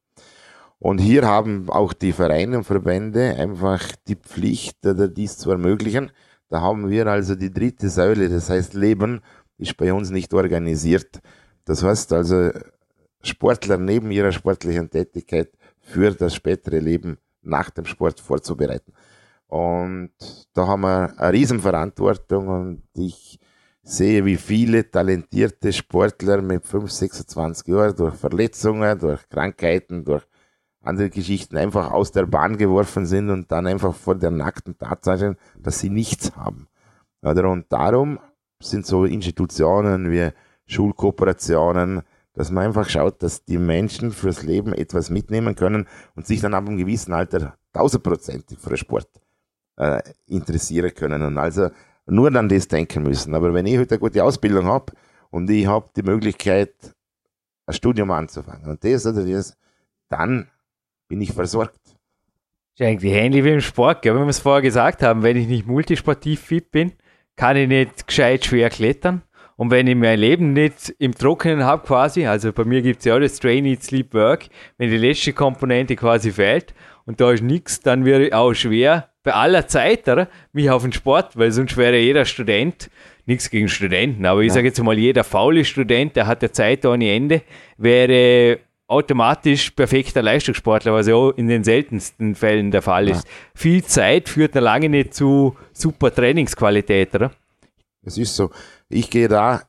[0.79, 6.11] Und hier haben auch die Vereine und Verbände einfach die Pflicht, dies zu ermöglichen.
[6.49, 9.21] Da haben wir also die dritte Säule, das heißt Leben,
[9.57, 11.21] ist bei uns nicht organisiert.
[11.65, 12.49] Das heißt also,
[13.23, 18.93] Sportler neben ihrer sportlichen Tätigkeit für das spätere Leben nach dem Sport vorzubereiten.
[19.47, 20.11] Und
[20.53, 23.39] da haben wir eine Riesenverantwortung und ich
[23.83, 30.23] sehe, wie viele talentierte Sportler mit 5, 26 Jahren durch Verletzungen, durch Krankheiten, durch
[30.83, 35.35] andere Geschichten einfach aus der Bahn geworfen sind und dann einfach vor der nackten Tatsache,
[35.59, 36.67] dass sie nichts haben.
[37.21, 38.19] Und darum
[38.61, 40.29] sind so Institutionen wie
[40.65, 42.03] Schulkooperationen,
[42.33, 46.53] dass man einfach schaut, dass die Menschen fürs Leben etwas mitnehmen können und sich dann
[46.53, 49.09] ab einem gewissen Alter tausendprozentig für den Sport
[49.77, 51.69] äh, interessieren können und also
[52.05, 53.35] nur an das denken müssen.
[53.35, 54.93] Aber wenn ich heute eine gute Ausbildung habe
[55.29, 56.73] und ich habe die Möglichkeit,
[57.65, 59.57] ein Studium anzufangen und das oder das,
[60.09, 60.47] dann
[61.07, 61.79] bin ich versorgt.
[61.83, 61.93] Das
[62.79, 64.15] ist eigentlich ähnlich wie im Sport, gell?
[64.15, 66.93] wenn wir es vorher gesagt haben, wenn ich nicht multisportiv fit bin,
[67.35, 69.23] kann ich nicht gescheit schwer klettern
[69.61, 73.05] und wenn ich mein Leben nicht im Trockenen habe quasi, also bei mir gibt es
[73.05, 74.47] ja das Train, Eat, Sleep, Work,
[74.79, 76.73] wenn die letzte Komponente quasi fehlt
[77.05, 80.29] und da ist nichts, dann wird es auch schwer, bei aller Zeit, oder?
[80.51, 82.89] mich auf den Sport, weil sonst wäre jeder Student,
[83.27, 84.55] nichts gegen Studenten, aber ich ja.
[84.55, 87.43] sage jetzt mal, jeder faule Student, der hat ja Zeit ohne Ende,
[87.77, 93.27] wäre automatisch perfekter Leistungssportler, was ja auch in den seltensten Fällen der Fall ist.
[93.27, 93.33] Ja.
[93.53, 97.31] Viel Zeit führt noch lange nicht zu super Trainingsqualität, oder?
[98.03, 98.49] Es ist so.
[98.93, 99.61] Ich gehe da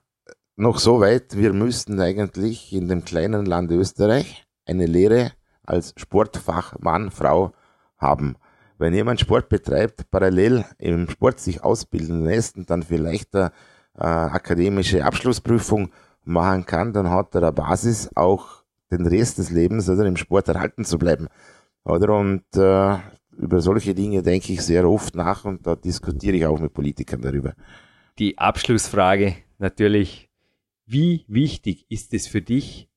[0.57, 5.31] noch so weit, wir müssten eigentlich in dem kleinen Land Österreich eine Lehre
[5.65, 7.53] als Sportfachmann, Frau
[7.99, 8.35] haben.
[8.79, 13.53] Wenn jemand Sport betreibt, parallel im Sport sich ausbilden lässt und dann vielleicht eine
[13.97, 15.93] äh, akademische Abschlussprüfung
[16.25, 20.49] machen kann, dann hat er eine Basis, auch den Rest des Lebens oder im Sport
[20.49, 21.29] erhalten zu bleiben.
[21.85, 22.13] Oder?
[22.13, 22.99] Und äh,
[23.37, 27.23] über solche Dinge denke ich sehr oft nach und da diskutiere ich auch mit Politikern
[27.23, 27.55] darüber
[28.19, 30.29] die Abschlussfrage natürlich,
[30.87, 32.89] wie wichtig ist es für dich,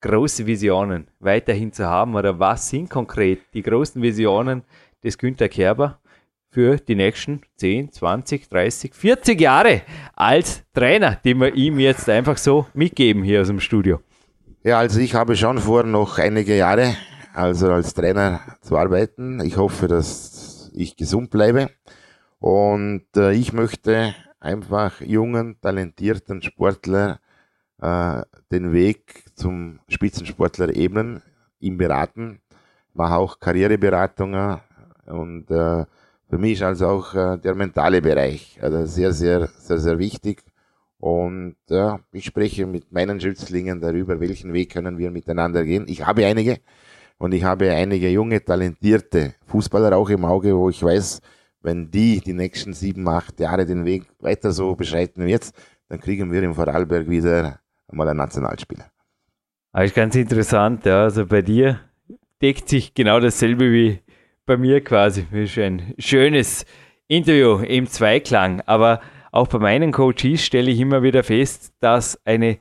[0.00, 4.62] große Visionen weiterhin zu haben oder was sind konkret die großen Visionen
[5.02, 6.00] des Günter Kerber
[6.50, 9.82] für die nächsten 10, 20, 30, 40 Jahre
[10.14, 14.00] als Trainer, die wir ihm jetzt einfach so mitgeben hier aus dem Studio?
[14.62, 16.96] Ja, also ich habe schon vor, noch einige Jahre
[17.34, 19.40] also als Trainer zu arbeiten.
[19.40, 21.70] Ich hoffe, dass ich gesund bleibe
[22.38, 27.20] und äh, ich möchte einfach jungen, talentierten Sportler
[27.80, 31.22] äh, den Weg zum Spitzensportler ebnen,
[31.60, 32.40] ihm beraten,
[32.94, 34.60] mache auch Karriereberatungen
[35.06, 35.84] und äh,
[36.30, 40.42] für mich ist also auch äh, der mentale Bereich also sehr, sehr, sehr, sehr wichtig.
[41.00, 45.84] Und ja, ich spreche mit meinen Schützlingen darüber, welchen Weg können wir miteinander gehen.
[45.86, 46.58] Ich habe einige
[47.18, 51.20] und ich habe einige junge, talentierte Fußballer auch im Auge, wo ich weiß,
[51.60, 55.54] wenn die die nächsten sieben, acht Jahre den Weg weiter so beschreiten wie jetzt,
[55.88, 58.90] dann kriegen wir im Vorarlberg wieder einmal einen Nationalspieler.
[59.72, 61.04] Aber ist ganz interessant, ja.
[61.04, 61.80] Also bei dir
[62.40, 64.00] deckt sich genau dasselbe wie
[64.46, 65.26] bei mir quasi.
[65.30, 66.64] Das ist ein schönes
[67.06, 68.62] Interview im Zweiklang.
[68.62, 69.00] Aber
[69.32, 72.58] auch bei meinen Coaches stelle ich immer wieder fest, dass eine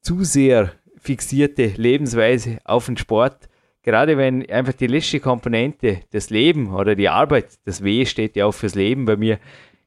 [0.00, 3.47] zu sehr fixierte Lebensweise auf den Sport
[3.88, 8.44] gerade wenn einfach die letzte Komponente, das Leben oder die Arbeit, das W steht ja
[8.44, 9.38] auch fürs Leben bei mir,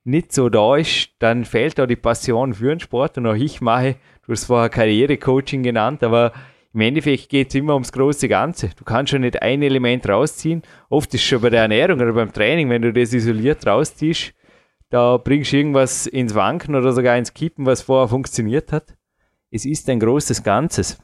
[0.03, 3.61] nicht so da ist, dann fehlt da die Passion für den Sport und auch ich
[3.61, 6.33] mache, du hast vorher Karrierecoaching genannt, aber
[6.73, 8.71] im Endeffekt geht es immer ums große Ganze.
[8.75, 10.63] Du kannst schon nicht ein Element rausziehen.
[10.89, 14.33] Oft ist schon bei der Ernährung oder beim Training, wenn du das isoliert rausziehst,
[14.89, 18.95] da bringst du irgendwas ins Wanken oder sogar ins Kippen, was vorher funktioniert hat.
[19.51, 20.97] Es ist ein großes Ganzes.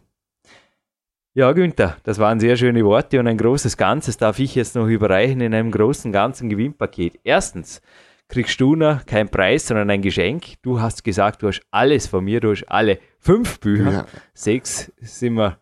[1.38, 4.88] Ja, Günther, das waren sehr schöne Worte und ein großes Ganzes darf ich jetzt noch
[4.88, 7.20] überreichen in einem großen ganzen Gewinnpaket.
[7.24, 7.84] Erstens
[8.28, 10.60] kriegst du noch keinen Preis, sondern ein Geschenk.
[10.64, 13.92] Du hast gesagt, du hast alles von mir, du hast alle fünf Bücher.
[13.92, 14.06] Ja.
[14.34, 15.60] Sechs sind wir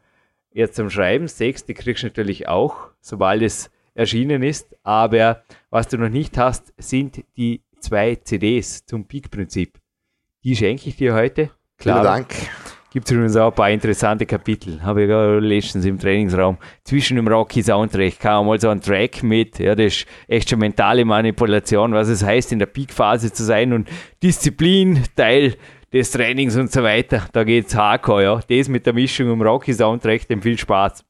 [0.54, 1.28] jetzt am Schreiben.
[1.28, 4.78] Sechs, die kriegst du natürlich auch, sobald es erschienen ist.
[4.84, 9.78] Aber was du noch nicht hast, sind die zwei CDs zum Peak-Prinzip.
[10.46, 11.50] Die schenke ich dir heute.
[11.78, 11.98] Klar.
[11.98, 12.65] Vielen Dank
[12.96, 14.82] gibt es übrigens auch ein paar interessante Kapitel.
[14.82, 16.58] Habe ich gerade letztens im Trainingsraum.
[16.86, 19.60] Zwischen dem Rocky Soundtrack kam mal so ein Track mit.
[19.60, 23.74] Ja, das ist echt schon mentale Manipulation, was es heißt, in der Peak-Phase zu sein
[23.74, 23.90] und
[24.24, 25.58] Disziplin, Teil
[25.92, 27.28] des Trainings und so weiter.
[27.34, 28.40] Da geht's hardcore, ja.
[28.48, 31.04] Das mit der Mischung im Rocky Soundtrack, dem viel Spaß.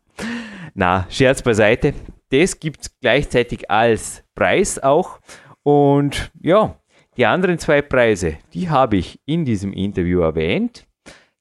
[0.74, 1.94] Na, Scherz beiseite.
[2.32, 5.20] Das gibt es gleichzeitig als Preis auch.
[5.62, 6.80] Und ja,
[7.16, 10.88] die anderen zwei Preise, die habe ich in diesem Interview erwähnt.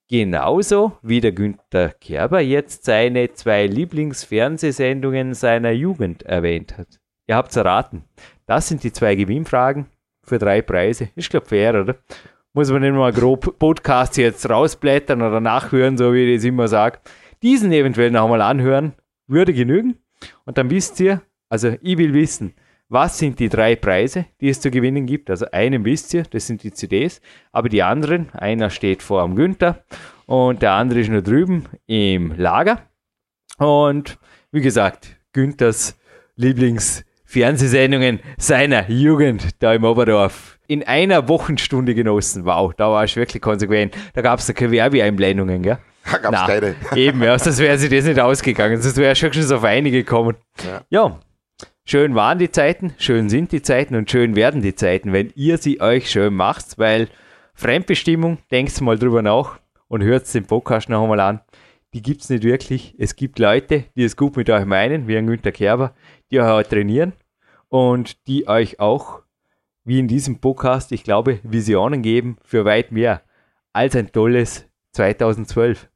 [0.09, 7.01] Genauso wie der Günther Kerber jetzt seine zwei Lieblingsfernsehsendungen seiner Jugend erwähnt hat.
[7.27, 8.05] Ihr habt's erraten.
[8.47, 9.87] Das sind die zwei Gewinnfragen
[10.23, 11.09] für drei Preise.
[11.15, 11.97] Ich glaube fair, oder?
[12.53, 16.69] Muss man nicht mal grob Podcasts jetzt rausblättern oder nachhören, so wie ich das immer
[16.69, 16.99] sage.
[17.43, 18.93] Diesen eventuell noch einmal anhören,
[19.27, 19.97] würde genügen.
[20.45, 22.55] Und dann wisst ihr, also ich will wissen,
[22.95, 25.29] was sind die drei Preise, die es zu gewinnen gibt?
[25.29, 27.21] Also einen wisst ihr, das sind die CDs,
[27.51, 29.85] aber die anderen, einer steht vor am Günther
[30.27, 32.83] und der andere ist nur drüben im Lager.
[33.59, 34.17] Und
[34.53, 35.99] wie gesagt, Günthers
[36.37, 42.45] Lieblingsfernsehsendungen seiner Jugend da im Oberdorf in einer Wochenstunde genossen.
[42.45, 43.97] Wow, da war ich wirklich konsequent.
[44.15, 45.79] Da gab es keine Werbeeinblendungen, gell?
[46.11, 46.75] Da gab es keine.
[46.95, 48.81] Eben, ja, sonst wäre sich das nicht ausgegangen.
[48.81, 50.37] Sonst wäre schon schon auf einige gekommen.
[50.63, 50.83] Ja.
[50.91, 51.21] ja,
[51.87, 55.59] Schön waren die Zeiten, schön sind die Zeiten und schön werden die Zeiten, wenn ihr
[55.59, 57.09] sie euch schön macht, weil
[57.53, 61.41] Fremdbestimmung, denkt mal drüber nach und hört den Podcast noch einmal an.
[61.93, 62.95] Die gibt es nicht wirklich.
[62.99, 65.95] Es gibt Leute, die es gut mit euch meinen, wie ein Günter Kerber,
[66.31, 67.13] die euch auch trainieren
[67.69, 69.21] und die euch auch,
[69.85, 73.21] wie in diesem Podcast, ich glaube, Visionen geben für weit mehr
[73.75, 75.91] als ein tolles 2012.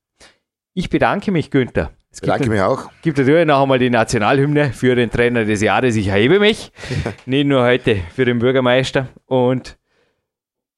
[0.75, 1.93] Ich bedanke mich, Günther.
[2.11, 2.91] Es gibt, mich auch.
[3.03, 5.95] Gibt natürlich noch einmal die Nationalhymne für den Trainer des Jahres.
[5.95, 6.73] Ich hebe mich.
[7.27, 9.09] Nicht nur heute für den Bürgermeister.
[9.27, 9.79] Und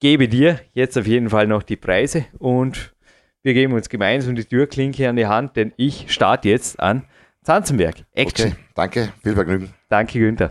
[0.00, 2.26] gebe dir jetzt auf jeden Fall noch die Preise.
[2.38, 2.92] Und
[3.42, 7.04] wir geben uns gemeinsam die Türklinke an die Hand, denn ich starte jetzt an
[7.42, 7.96] Zanzenberg.
[8.12, 8.48] Action.
[8.48, 9.74] Okay, danke, viel Vergnügen.
[9.88, 10.50] Danke, Günther.